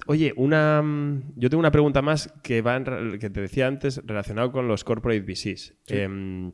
[0.06, 4.00] Oye, una, mm, yo tengo una pregunta más que va en que te decía antes
[4.04, 5.74] relacionado con los corporate VCs.
[5.86, 6.52] Em,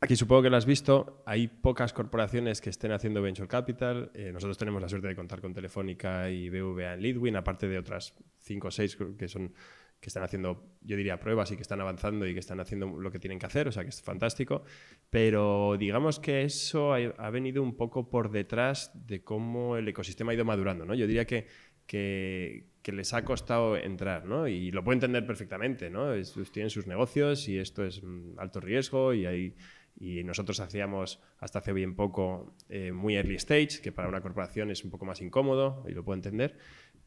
[0.00, 1.22] aquí supongo que lo has visto.
[1.26, 4.10] Hay pocas corporaciones que estén haciendo venture capital.
[4.14, 7.78] Eh, nosotros tenemos la suerte de contar con Telefónica y BVA en Leadwin, aparte de
[7.78, 9.52] otras cinco o seis que son
[10.00, 13.10] que están haciendo, yo diría, pruebas y que están avanzando y que están haciendo lo
[13.10, 14.62] que tienen que hacer, o sea que es fantástico,
[15.10, 20.32] pero digamos que eso ha, ha venido un poco por detrás de cómo el ecosistema
[20.32, 20.94] ha ido madurando, ¿no?
[20.94, 21.46] Yo diría que,
[21.86, 24.46] que, que les ha costado entrar, ¿no?
[24.48, 26.12] Y lo puedo entender perfectamente, ¿no?
[26.14, 29.54] Es- tienen sus negocios y esto es mm, alto riesgo y hay...
[30.00, 34.70] Y nosotros hacíamos hasta hace bien poco eh, muy early stage, que para una corporación
[34.70, 36.56] es un poco más incómodo, y lo puedo entender.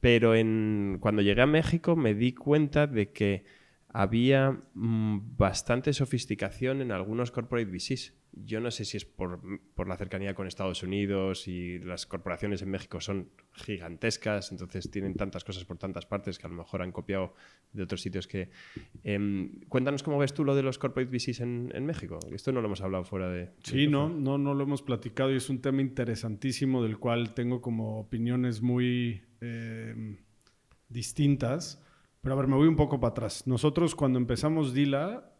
[0.01, 3.45] Pero en, cuando llegué a México me di cuenta de que
[3.87, 8.13] había mm, bastante sofisticación en algunos corporate VCs.
[8.33, 9.41] Yo no sé si es por,
[9.75, 15.15] por la cercanía con Estados Unidos y las corporaciones en México son gigantescas, entonces tienen
[15.15, 17.33] tantas cosas por tantas partes que a lo mejor han copiado
[17.73, 18.49] de otros sitios que...
[19.03, 22.19] Em, cuéntanos cómo ves tú lo de los corporate VCs en, en México.
[22.31, 23.47] Esto no lo hemos hablado fuera de...
[23.47, 27.33] de Sí, no, no, no lo hemos platicado y es un tema interesantísimo del cual
[27.33, 30.17] tengo como opiniones muy eh,
[30.87, 31.83] distintas.
[32.21, 33.47] Pero a ver, me voy un poco para atrás.
[33.47, 35.31] Nosotros cuando empezamos Dila,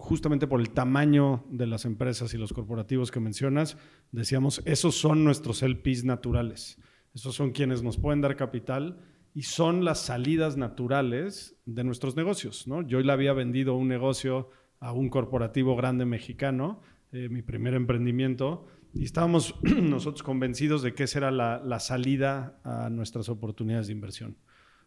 [0.00, 3.76] justamente por el tamaño de las empresas y los corporativos que mencionas,
[4.12, 6.78] decíamos, esos son nuestros LPs naturales.
[7.14, 8.98] Esos son quienes nos pueden dar capital
[9.34, 12.64] y son las salidas naturales de nuestros negocios.
[12.86, 14.48] Yo le había vendido un negocio
[14.80, 16.80] a un corporativo grande mexicano,
[17.12, 22.88] eh, mi primer emprendimiento, y estábamos nosotros convencidos de que esa era la salida a
[22.88, 24.36] nuestras oportunidades de inversión.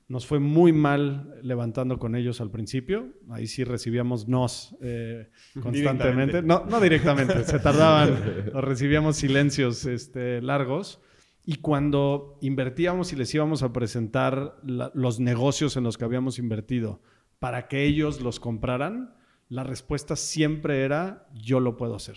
[0.08, 3.14] Nos fue muy mal levantando con ellos al principio.
[3.30, 5.30] Ahí sí recibíamos nos eh,
[5.62, 6.42] constantemente.
[6.42, 6.42] Directamente.
[6.44, 8.16] No, no directamente, se tardaban.
[8.54, 11.02] o recibíamos silencios este, largos.
[11.46, 16.40] Y cuando invertíamos y les íbamos a presentar la- los negocios en los que habíamos
[16.40, 17.02] invertido
[17.40, 19.16] para que ellos los compraran,
[19.50, 22.16] la respuesta siempre era, yo lo puedo hacer.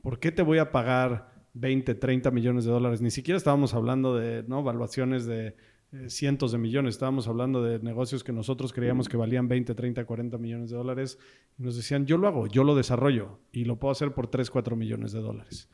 [0.00, 3.00] ¿Por qué te voy a pagar 20, 30 millones de dólares?
[3.02, 4.62] Ni siquiera estábamos hablando de ¿no?
[4.62, 5.56] valuaciones de
[5.92, 10.04] eh, cientos de millones, estábamos hablando de negocios que nosotros creíamos que valían 20, 30,
[10.06, 11.18] 40 millones de dólares.
[11.58, 14.50] Y nos decían, yo lo hago, yo lo desarrollo y lo puedo hacer por 3,
[14.50, 15.68] 4 millones de dólares.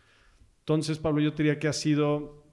[0.60, 2.44] Entonces, Pablo, yo diría que ha sido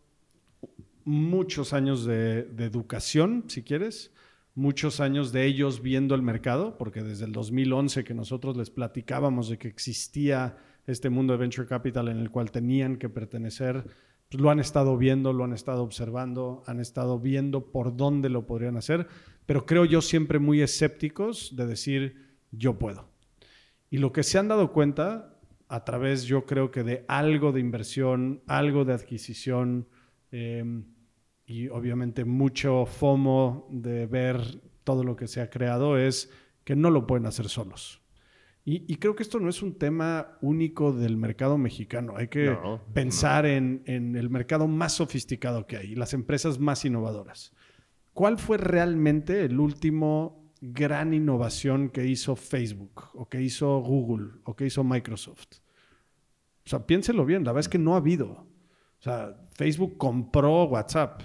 [1.05, 4.13] muchos años de, de educación, si quieres,
[4.53, 9.49] muchos años de ellos viendo el mercado, porque desde el 2011 que nosotros les platicábamos
[9.49, 10.57] de que existía
[10.87, 13.85] este mundo de venture capital en el cual tenían que pertenecer,
[14.29, 18.45] pues lo han estado viendo, lo han estado observando, han estado viendo por dónde lo
[18.45, 19.07] podrían hacer,
[19.45, 23.09] pero creo yo siempre muy escépticos de decir yo puedo.
[23.89, 27.59] Y lo que se han dado cuenta a través, yo creo que de algo de
[27.59, 29.87] inversión, algo de adquisición,
[30.31, 30.83] eh,
[31.45, 34.41] y obviamente mucho FOMO de ver
[34.83, 36.31] todo lo que se ha creado es
[36.63, 38.01] que no lo pueden hacer solos.
[38.67, 42.13] Y, y creo que esto no es un tema único del mercado mexicano.
[42.17, 46.83] Hay que No, pensar en, en el mercado más sofisticado que hay las empresas más
[46.83, 47.53] innovadoras.
[48.13, 54.55] ¿Cuál fue realmente el último gran innovación que hizo Facebook o que hizo Google o
[54.55, 55.59] que hizo Microsoft?
[56.65, 58.27] O sea, piénselo bien, la verdad es que no ha habido.
[58.31, 61.21] O sea, Facebook compró WhatsApp.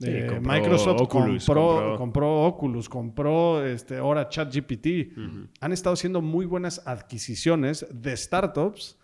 [0.00, 5.16] Sí, Eh, compró Microsoft Oculus, compró, compró- compró Oculus, compró este, ahora ChatGPT.
[5.60, 8.98] Han estado haciendo muy buenas adquisiciones de startups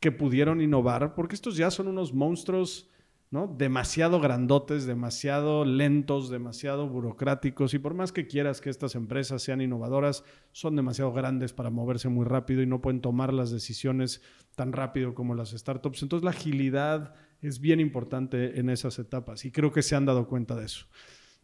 [0.00, 2.88] que pudieron innovar, porque estos ya son unos monstruos
[3.28, 3.48] ¿no?
[3.48, 7.74] demasiado grandotes, demasiado lentos, demasiado burocráticos.
[7.74, 10.22] Y por más que quieras que estas empresas sean innovadoras,
[10.52, 14.22] son demasiado grandes para moverse muy rápido y no pueden tomar las decisiones
[14.54, 16.04] tan rápido como las startups.
[16.04, 20.26] Entonces la agilidad es bien importante en esas etapas y creo que se han dado
[20.26, 20.86] cuenta de eso.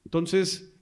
[0.04, 0.74] Entonces,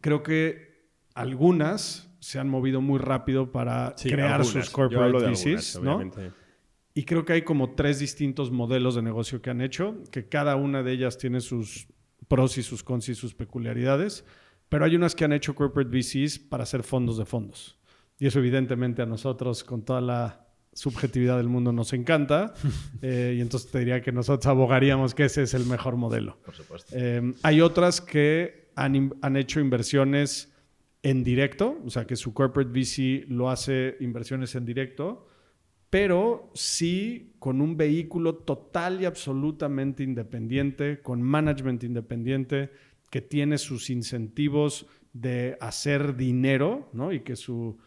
[0.00, 4.64] creo que algunas se han movido muy rápido para Sí, crear algunas.
[4.66, 6.10] sus corporate algunas, ¿no?
[6.94, 10.56] Y creo que hay como tres distintos modelos de negocio que han hecho, que cada
[10.56, 11.88] una de ellas tiene sus
[12.28, 14.24] pros y sus cons y sus peculiaridades,
[14.68, 17.78] pero hay unas que han hecho corporate VCs para hacer fondos de fondos.
[18.18, 20.43] Y eso evidentemente a nosotros, con toda la
[20.74, 22.54] subjetividad del mundo, nos encanta.
[23.06, 26.38] Eh, y entonces te diría que nosotros abogaríamos que ese es el mejor modelo.
[26.42, 26.94] Por supuesto.
[26.96, 30.54] Eh, hay otras que han, han hecho inversiones
[31.02, 35.28] en directo, o sea que su corporate VC lo hace inversiones en directo,
[35.90, 42.70] pero sí con un vehículo total y absolutamente independiente, con management independiente,
[43.10, 47.12] que tiene sus incentivos de hacer dinero, ¿no?
[47.12, 47.78] Y que su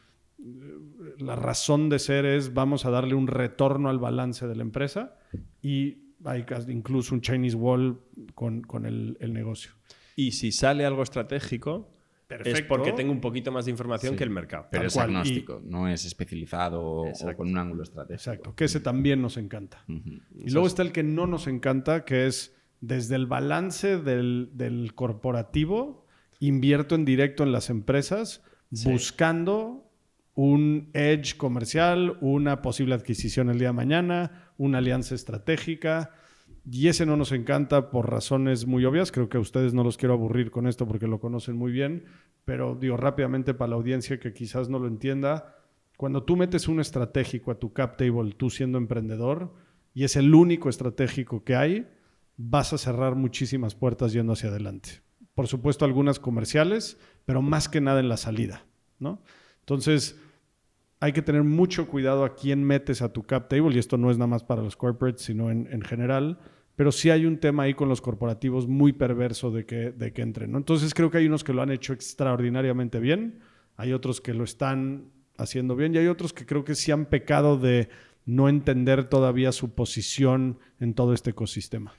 [1.18, 5.18] la razón de ser es vamos a darle un retorno al balance de la empresa
[5.62, 8.00] y hay incluso un Chinese Wall
[8.36, 9.72] con, con el, el negocio.
[10.16, 11.92] Y si sale algo estratégico,
[12.30, 12.68] es Perfecto.
[12.68, 14.18] porque tengo un poquito más de información Sí.
[14.18, 14.68] que el mercado.
[14.70, 15.06] Pero Tal es cual.
[15.10, 17.38] agnóstico, no es especializado o- o Exacto.
[17.38, 18.16] con un ángulo estratégico.
[18.32, 19.84] Exacto, que ese también nos encanta.
[19.88, 20.20] Ujú.
[20.44, 24.94] Y luego está el que no nos encanta, que es desde el balance del, del
[24.94, 26.06] corporativo,
[26.40, 28.44] invierto en directo en las empresas,
[28.84, 29.87] buscando
[30.38, 36.12] un edge comercial, una posible adquisición el día de mañana, una alianza estratégica.
[36.64, 39.12] Y ese no nos encanta por razones muy obvias.
[39.12, 42.06] Creo que a ustedes no los quiero aburrir con esto porque lo conocen muy bien.
[42.46, 45.56] Pero digo rápidamente para la audiencia que quizás no lo entienda.
[45.98, 49.56] Cuando tú metes un estratégico a tu cap table, tú siendo emprendedor,
[49.96, 51.88] y es el único estratégico que hay,
[52.36, 55.02] vas a cerrar muchísimas puertas yendo hacia adelante.
[55.34, 58.68] Por supuesto, algunas comerciales, pero más que nada en la salida,
[59.00, 59.24] ¿no?
[59.62, 60.16] Entonces,
[61.00, 64.10] hay que tener mucho cuidado a quién metes a tu cap table, y esto no
[64.10, 66.40] es nada más para los corporates, sino en, en general,
[66.76, 70.22] pero sí hay un tema ahí con los corporativos muy perverso de que, de que
[70.22, 70.56] entren.
[70.56, 73.40] Entonces, creo que hay unos que lo han hecho extraordinariamente bien,
[73.76, 77.06] hay otros que lo están haciendo bien y hay otros que creo que sí han
[77.06, 77.90] pecado de
[78.26, 81.94] no entender todavía su posición en todo este ecosistema.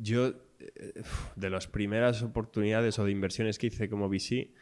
[0.00, 0.28] Yo,
[0.58, 1.02] eh,
[1.36, 4.52] de las primeras oportunidades o de inversiones que hice como VC,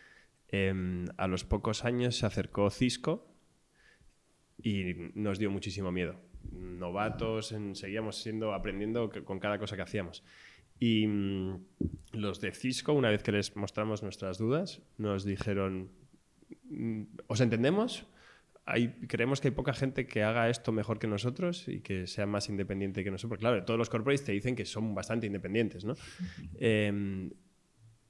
[0.48, 3.29] em, a los pocos años se acercó Cisco
[4.62, 6.16] y nos dio muchísimo miedo.
[6.52, 10.22] Novatos, seguíamos siendo, aprendiendo con cada cosa que hacíamos.
[10.78, 11.64] Y mm,
[12.12, 15.90] los de Cisco, una vez que les mostramos nuestras dudas, nos dijeron,
[16.70, 18.06] mm, ¿os entendemos?
[19.08, 22.48] creemos que hay poca gente que haga esto mejor que nosotros y que sea más
[22.48, 23.40] independiente que nosotros.
[23.40, 25.94] Claro, todos los corporates te dicen que son bastante independientes, ¿no?
[26.58, 27.30] Em,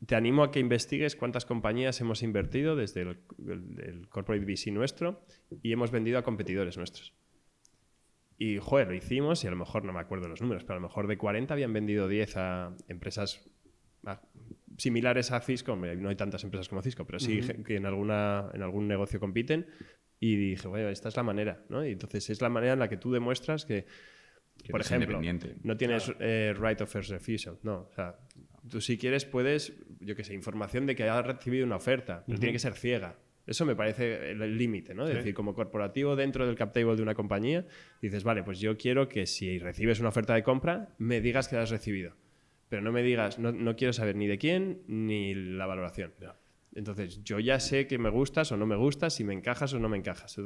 [0.06, 5.22] te animo a que investigues cuántas compañías hemos invertido desde el, corporate VC nuestro
[5.62, 7.14] y hemos vendido a competidores nuestros.
[8.38, 10.80] Y, joder, lo hicimos y a lo mejor no me acuerdo los números, pero a
[10.80, 13.50] lo mejor de 40 habían vendido 10 a empresas
[14.78, 15.76] similares a Cisco.
[15.76, 19.66] No hay tantas empresas como Cisco, pero sí que en, alguna, en algún negocio compiten
[20.18, 21.84] y dije, bueno, esta es la manera, ¿no?
[21.84, 23.86] Y entonces es la manera en la que tú demuestras que,
[24.70, 25.20] por ejemplo,
[25.62, 27.88] no tienes eh, right of first refusal, no.
[27.90, 28.18] O sea,
[28.70, 32.38] tú si quieres puedes, yo qué sé, información de que has recibido una oferta, pero
[32.38, 33.16] tiene que ser ciega.
[33.46, 35.06] Eso me parece el límite, ¿no?
[35.08, 37.66] Es decir, como corporativo dentro del cap table de una compañía,
[38.00, 41.56] dices, vale, pues yo quiero que si recibes una oferta de compra, me digas que
[41.56, 42.14] la has recibido.
[42.68, 46.12] Pero no me digas, no, no quiero saber ni de quién ni la valoración.
[46.72, 49.80] Entonces, yo ya sé que me gustas o no me gustas, si me encajas o
[49.80, 50.36] no me encajas.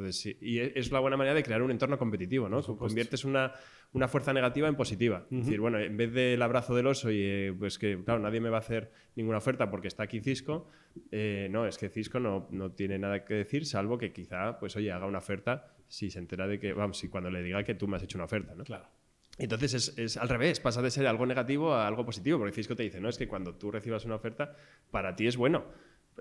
[0.40, 2.62] y e, es la buena manera de crear un entorno competitivo, ¿no?
[2.62, 3.52] Conviertes una,
[3.92, 5.26] una, fuerza negativa en positiva.
[5.30, 8.40] Es decir, bueno, en vez del abrazo del oso y eh, pues que, claro, nadie
[8.40, 10.70] me va a hacer ninguna oferta porque está aquí Cisco,
[11.10, 14.76] eh, no, es que Cisco no, no, tiene nada que decir, salvo que quizá, pues
[14.76, 17.74] oye, haga una oferta si se entera de que, vamos, si cuando le diga que
[17.74, 18.64] tú me has hecho una oferta, ¿no?
[18.64, 18.88] Claro.
[19.36, 22.76] Entonces es, es, al revés, pasa de ser algo negativo a algo positivo, porque Cisco
[22.76, 24.56] te dice, no, es que cuando tú recibas una oferta,
[24.90, 25.64] para ti es bueno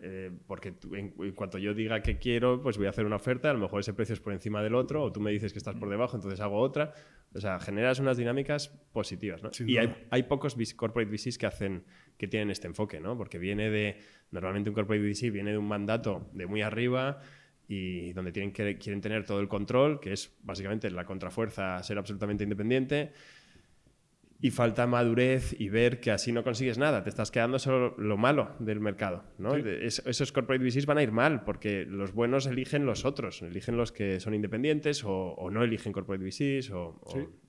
[0.01, 3.53] eh, porque en, cuanto yo diga que quiero, pues voy a hacer una oferta, a
[3.53, 5.75] lo mejor ese precio es por encima del otro, o tú me dices que estás
[5.75, 6.93] por debajo, entonces hago otra.
[7.33, 9.49] O sea, generas unas dinámicas positivas, ¿no?
[9.65, 11.83] y hay, hay, pocos corporate VCs que hacen,
[12.17, 13.17] que tienen este enfoque, ¿no?
[13.17, 13.97] Porque viene de,
[14.31, 17.19] normalmente un corporate VC viene de un mandato de muy arriba
[17.67, 21.97] y donde tienen que, quieren tener todo el control, que es básicamente la contrafuerza, ser
[21.97, 23.13] absolutamente independiente
[24.43, 28.17] y falta madurez y ver que así no consigues nada, te estás quedando solo lo
[28.17, 29.23] malo del mercado.
[29.37, 29.55] ¿no?
[29.55, 33.93] esos corporate VCs van a ir mal porque los buenos eligen los otros, eligen los
[33.93, 36.99] que son independientes o, no eligen corporate VCs o,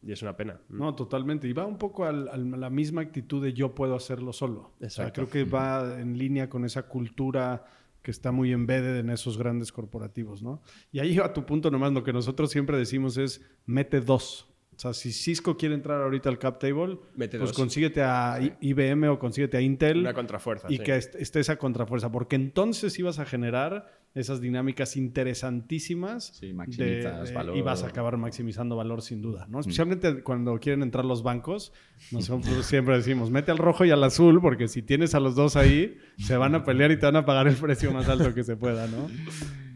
[0.05, 0.61] y es una pena.
[0.68, 0.78] Mm.
[0.78, 1.49] No, totalmente.
[1.49, 4.76] Y va un poco a la misma actitud de yo puedo hacerlo solo.
[5.12, 7.64] creo que va en línea con esa cultura
[8.03, 10.62] que está muy embedded en esos grandes corporativos, ¿no?
[10.92, 14.53] Y ahí a tu punto nomás, lo que nosotros siempre decimos es, mete dos.
[14.77, 19.18] O sea, si Cisco quiere entrar ahorita al cap table, pues consíguete a IBM o
[19.18, 20.01] consíguete a Intel.
[20.01, 20.66] Una contrafuerza.
[20.70, 26.37] Y que esté esa contrafuerza, porque entonces ibas a generar esas dinámicas interesantísimas.
[26.39, 27.57] Sí, maximizas valor.
[27.57, 29.61] Y vas a acabar maximizando valor sin duda, ¿no?
[29.61, 31.72] Especialmente cuando quieren entrar los bancos,
[32.12, 35.57] nosotros siempre decimos, mete al rojo y al azul, porque si tienes a los dos
[35.57, 38.45] ahí, se van a pelear y te van a pagar el precio más alto que
[38.45, 39.09] se pueda, ¿no?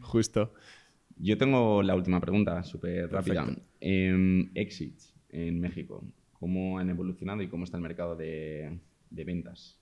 [0.02, 0.52] Justo.
[1.20, 3.46] Yo tengo la última pregunta, súper rápida.
[3.80, 8.78] Eh, exits en México, ¿cómo han evolucionado y cómo está el mercado de,
[9.10, 9.78] ventas?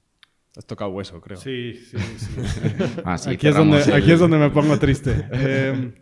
[0.56, 1.36] Has tocado hueso, creo.
[1.36, 2.30] Sí, sí, sí.
[3.04, 5.26] Ah, aquí, es donde, aquí, es donde, me pongo triste.
[5.30, 5.92] Em,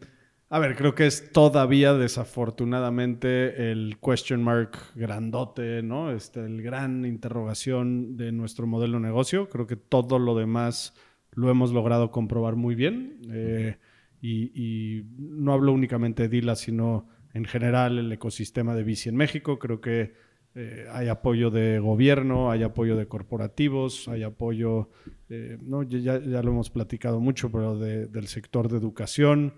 [0.49, 6.12] a ver, creo que es todavía desafortunadamente el question mark grandote, ¿no?
[6.12, 9.49] Este, el gran interrogación de nuestro modelo de negocio.
[9.49, 10.95] Creo que todo lo demás
[11.32, 13.18] lo hemos logrado comprobar muy bien.
[13.32, 13.76] Eh,
[14.27, 19.59] y, no hablo únicamente de Dila, sino en general el ecosistema de bici en México.
[19.59, 20.14] Creo que
[20.55, 24.89] eh, hay apoyo de gobierno, hay apoyo de corporativos, hay apoyo,
[25.29, 25.83] eh, ¿no?
[25.83, 29.55] ya, ya, lo hemos platicado mucho, pero del sector de educación.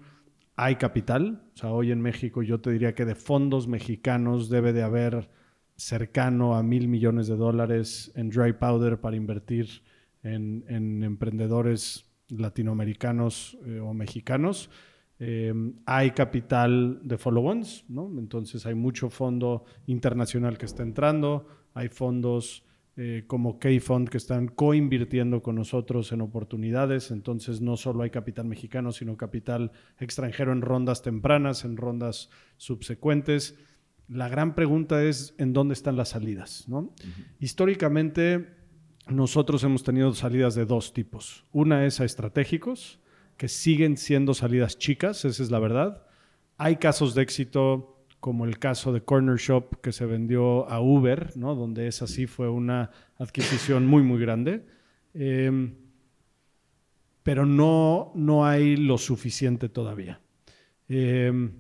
[0.57, 4.73] Hay capital, o sea, hoy en México yo te diría que de fondos mexicanos debe
[4.73, 5.29] de haber
[5.77, 9.83] cercano a mil millones de dólares en dry powder para invertir
[10.23, 14.70] en emprendedores latinoamericanos eh, o mexicanos.
[15.18, 15.53] Eh,
[15.87, 18.12] hay capital de follow-ons, ¿no?
[18.18, 22.64] Entonces hay mucho fondo internacional que está entrando, hay fondos
[22.99, 28.47] eh, como K-Fund que están co-invirtiendo con nosotros en oportunidades, entonces no solo hay capital
[28.47, 33.59] mexicano, sino capital extranjero en rondas tempranas, en rondas subsecuentes.
[34.09, 36.95] La gran pregunta es en dónde están las salidas, ¿no?
[37.39, 38.47] Históricamente
[39.09, 41.45] nosotros hemos tenido salidas de dos tipos.
[41.53, 42.99] Una es a estratégicos,
[43.37, 46.07] que siguen siendo salidas chicas, esa es la verdad.
[46.59, 51.37] Hay casos de éxito como el caso de Corner Shop que se vendió a Uber,
[51.37, 51.55] ¿no?
[51.55, 54.67] donde esa sí fue una adquisición muy, muy grande.
[55.15, 55.75] Em,
[57.23, 60.21] pero no, no hay lo suficiente todavía.
[60.89, 61.53] Em,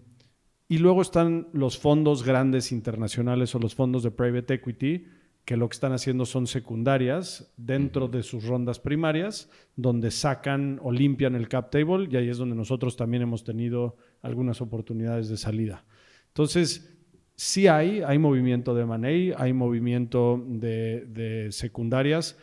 [0.68, 5.06] y luego están los fondos grandes internacionales o los fondos de private equity,
[5.46, 10.90] que lo que están haciendo son secundarias dentro de sus rondas primarias, donde sacan o
[10.90, 15.36] limpian el cap table y ahí es donde nosotros también hemos tenido algunas oportunidades de
[15.36, 15.84] salida.
[16.26, 16.92] Entonces,
[17.36, 22.36] sí hay, hay movimiento de money, hay movimiento de, secundarias,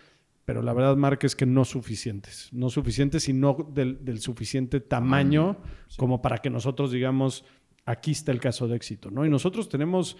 [0.45, 2.47] pero la verdad, Mark, es que no suficientes.
[2.53, 5.57] No suficientes y no del, suficiente tamaño
[5.97, 7.43] como para que nosotros digamos,
[7.85, 9.11] aquí está el caso de éxito.
[9.11, 9.25] ¿no?
[9.25, 10.15] Y nosotros tenemos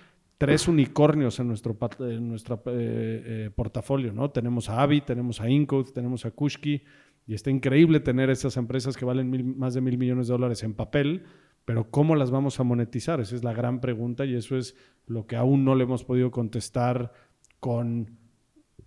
[0.45, 4.29] tres unicornios en nuestro, en eh, eh, portafolio, ¿no?
[4.29, 6.83] Tenemos a Avi, tenemos a Incode, tenemos a Kushki,
[7.25, 10.73] y está increíble tener esas empresas que valen más de mil millones de dólares en
[10.73, 11.23] papel,
[11.63, 13.21] pero ¿cómo las vamos a monetizar?
[13.21, 14.75] Esa es la gran pregunta y eso es
[15.07, 17.13] lo que aún no le hemos podido contestar
[17.61, 18.17] con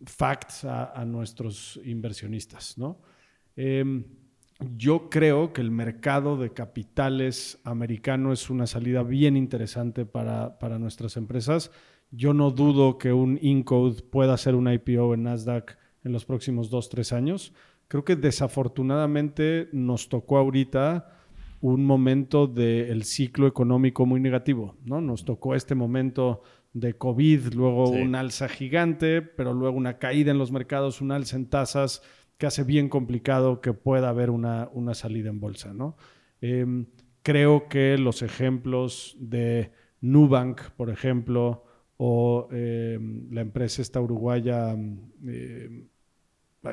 [0.05, 3.01] facts a, nuestros inversionistas, ¿no?
[3.57, 4.05] Em,
[4.61, 11.17] yo creo que el mercado de capitales americano es una salida bien interesante para, nuestras
[11.17, 11.71] empresas.
[12.11, 16.71] Yo no dudo que un Incode pueda ser un IPO en Nasdaq en los próximos
[16.71, 17.53] dos, tres años.
[17.89, 21.13] Creo que desafortunadamente nos tocó ahorita
[21.61, 25.01] un momento del ciclo económico muy negativo, ¿no?
[25.01, 26.43] Nos tocó este momento
[26.73, 31.37] de COVID, luego un alza gigante, pero luego una caída en los mercados, un alza
[31.37, 32.03] en tasas
[32.39, 35.72] que hace bien complicado que pueda haber una, salida en bolsa.
[35.72, 35.97] ¿no?
[36.41, 36.87] Em,
[37.22, 41.64] creo que los ejemplos de Nubank, por ejemplo,
[41.97, 44.99] o em, la empresa esta uruguaya, em,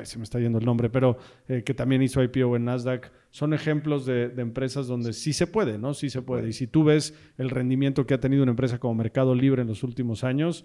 [0.02, 1.16] se me está yendo el nombre, pero
[1.48, 5.46] eh, que también hizo IPO en Nasdaq, son ejemplos de, de, empresas donde sí se
[5.46, 5.94] puede, ¿no?
[5.94, 6.48] Sí se puede.
[6.48, 9.68] Y si tú ves el rendimiento que ha tenido una empresa como Mercado Libre en
[9.68, 10.64] los últimos años,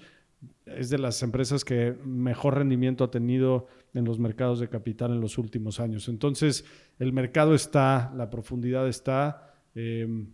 [0.65, 5.21] es de las empresas que mejor rendimiento ha tenido en los mercados de capital en
[5.21, 6.07] los últimos años.
[6.07, 6.65] Entonces,
[6.99, 10.27] el mercado está, la profundidad está, em,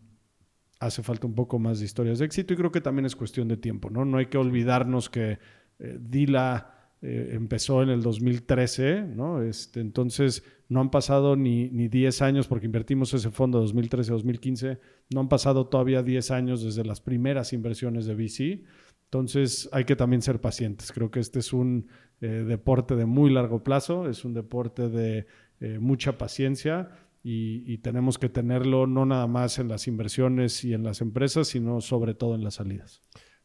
[0.80, 3.48] hace falta un poco más de historias de éxito y creo que también es cuestión
[3.48, 4.06] de tiempo, ¿no?
[4.06, 5.40] No hay que olvidarnos que
[5.80, 9.42] eh, Dila eh, empezó en el 2013, ¿no?
[9.42, 14.80] Este, entonces, no han pasado ni, ni 10 años porque invertimos ese fondo 2013-2015,
[15.14, 18.64] no han pasado todavía 10 años desde las primeras inversiones de VC.
[19.06, 20.92] Entonces hay que también ser pacientes.
[20.92, 21.88] Creo que este es un
[22.22, 25.28] eh, deporte de muy largo plazo, es un deporte de
[25.60, 26.90] eh, mucha paciencia
[27.24, 31.82] y, tenemos que tenerlo no nada más en las inversiones y en las empresas, sino
[31.82, 33.02] sobre todo en las salidas.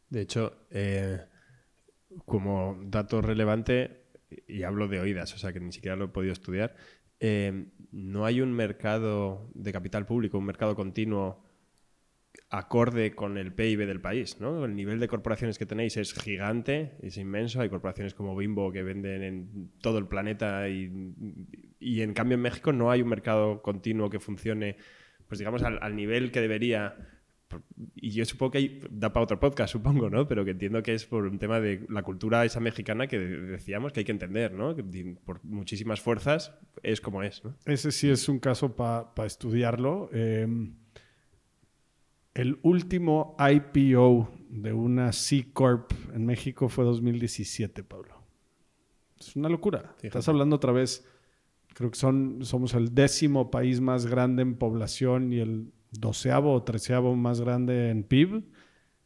[0.09, 1.19] De hecho, eh,
[2.25, 4.03] como dato relevante,
[4.47, 6.75] y hablo de oídas, o sea que ni siquiera lo he podido estudiar,
[7.91, 11.43] no hay un mercado de capital público, un mercado continuo
[12.51, 14.65] acorde con el PIB del país, ¿no?
[14.65, 17.61] El nivel de corporaciones que tenéis es gigante, es inmenso.
[17.61, 20.91] Hay corporaciones como Bimbo que venden en todo el planeta y,
[21.79, 24.75] y en cambio en México no hay un mercado continuo que funcione,
[25.29, 26.97] pues digamos, al, nivel que debería.
[27.95, 30.27] Y yo supongo que hay, da para otro podcast, supongo, ¿no?
[30.27, 33.93] Pero que entiendo que es por un tema de la cultura esa mexicana que decíamos
[33.93, 34.75] que hay que entender, ¿no?
[35.23, 37.55] Por muchísimas fuerzas es como es, ¿no?
[37.65, 40.09] Ese sí es un caso para estudiarlo.
[40.11, 40.47] Eh
[42.33, 48.15] el último IPO de una C Corp en México fue 2017, Pablo.
[49.19, 49.95] Es una locura.
[50.01, 51.05] Estás hablando otra vez,
[51.73, 56.63] creo que son, somos el décimo país más grande en población y el doceavo o
[56.63, 58.43] treceavo más grande en PIB.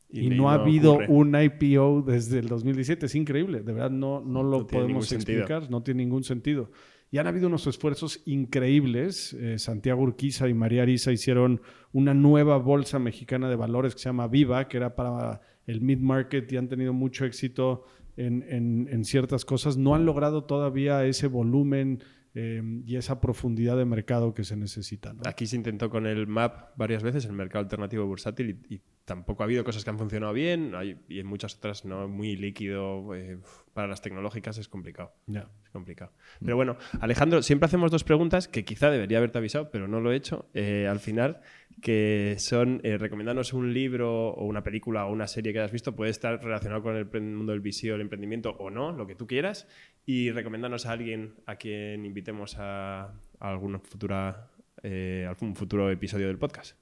[0.10, 3.08] Y, no, ha habido un IPO desde el 2017.
[3.08, 3.62] Es increíble.
[3.62, 5.70] De verdad, no, no lo podemos explicar.
[5.70, 6.72] No tiene ningún sentido.
[7.16, 9.32] Y han habido unos esfuerzos increíbles.
[9.40, 11.62] Eh, Santiago Urquiza y María Arisa hicieron
[11.94, 16.52] una nueva bolsa mexicana de valores que se llama Viva, que era para el mid-market
[16.52, 17.86] y han tenido mucho éxito
[18.18, 19.78] en, ciertas cosas.
[19.78, 22.04] No han logrado todavía ese volumen
[22.36, 25.14] eh, y esa profundidad de mercado que se necesita.
[25.14, 25.22] ¿no?
[25.26, 29.44] Aquí se intentó con el MAP varias veces, el mercado alternativo bursátil, y, y tampoco
[29.44, 33.16] ha habido cosas que han funcionado bien hay- y en muchas otras no, muy líquido.
[33.16, 33.38] eh,
[33.74, 35.14] para las tecnológicas es complicado.
[35.28, 35.50] Ya.
[35.64, 36.14] Es complicado.
[36.40, 40.14] Pero bueno, Alejandro, siempre hacemos dos preguntas que quizá debería haberte avisado, pero no lo
[40.14, 41.42] he hecho eh, al final,
[41.82, 45.96] que son eh, recomendarnos un libro o una película o una serie que hayas visto,
[45.96, 49.28] puede estar relacionado con el mundo del visio, el emprendimiento o no, lo que tú
[49.28, 49.68] quieras,
[50.06, 54.52] y recomendarnos a alguien a quien invitemos a, a alguna futura,
[54.84, 56.78] eh, algún futuro episodio del podcast.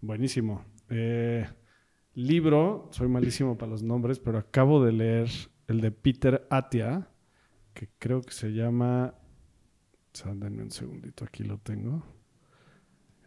[0.00, 0.64] Buenísimo.
[0.88, 1.46] Eh,
[2.14, 5.28] libro, soy malísimo para los nombres, pero acabo de leer
[5.68, 7.08] el de Peter Atia,
[7.74, 9.14] que creo que se llama...
[10.12, 12.19] o sea, denme un segundito, aquí lo tengo.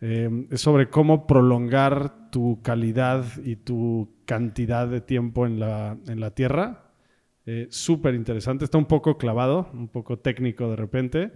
[0.05, 6.19] Eh, es sobre cómo prolongar tu calidad y tu cantidad de tiempo en la, en
[6.19, 6.91] la Tierra.
[7.45, 11.31] Eh, Súper interesante, está un poco clavado, un poco técnico de repente,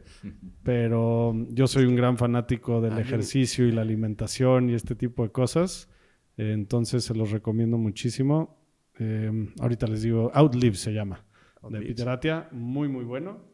[0.64, 5.24] pero yo soy un gran fanático del Ah, ejercicio y la alimentación y este tipo
[5.24, 5.90] de cosas,
[6.38, 8.58] eh, entonces se los recomiendo muchísimo.
[9.00, 11.24] Eh, ahorita les digo, Outlive se llama,
[11.62, 11.88] de Outlives.
[11.88, 13.46] Peter Atia, muy muy bueno.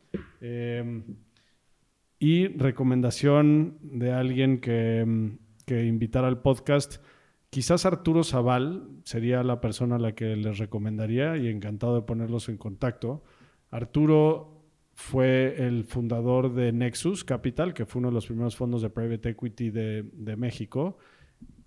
[2.24, 7.04] Y recomendación de alguien que, mm, que invitara al podcast.
[7.50, 12.48] Quizás Arturo Zaval sería la persona a la que les recomendaría y encantado de ponerlos
[12.48, 13.26] en contacto.
[13.72, 14.64] Arturo
[14.94, 19.32] fue el fundador de Nexus Capital, que fue uno de los primeros fondos de private
[19.32, 20.98] equity de, de México.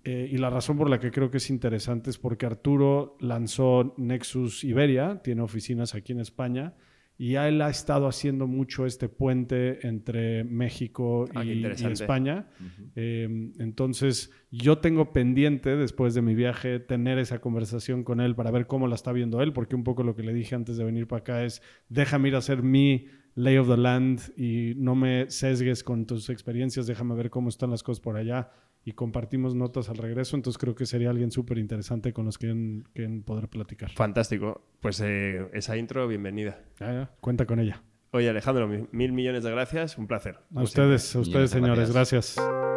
[0.03, 3.93] Eh, y la razón por la que creo que es interesante es porque Arturo lanzó
[3.97, 6.73] Nexus Iberia, tiene oficinas aquí en España,
[7.17, 11.65] y él ha estado haciendo mucho este puente entre México Ah, y-.
[11.65, 12.47] España.
[12.95, 18.51] Eh, entonces, yo tengo pendiente, después de mi viaje, tener esa conversación con él para
[18.51, 20.83] ver cómo la está viendo él, porque un poco lo que le dije antes de
[20.83, 24.95] venir para acá es, déjame ir a hacer mi lay of the land y no
[24.95, 28.49] me sesgues con tus experiencias, déjame ver cómo están las cosas por allá
[28.87, 30.37] y compartimos notas al regreso.
[30.37, 33.91] Entonces, creo que sería alguien súper interesante con los que en, que en poder platicar.
[33.91, 34.61] Fantástico.
[34.79, 36.63] Pues eh, esa intro, bienvenida.
[36.79, 37.83] Ya, ya, cuenta con ella.
[38.11, 39.97] Oye, Alejandro, mi- mil millones de gracias.
[39.97, 40.37] Un placer.
[40.55, 41.91] A ustedes, a ustedes, de señores.
[41.91, 42.37] gracias.
[42.37, 42.76] gracias.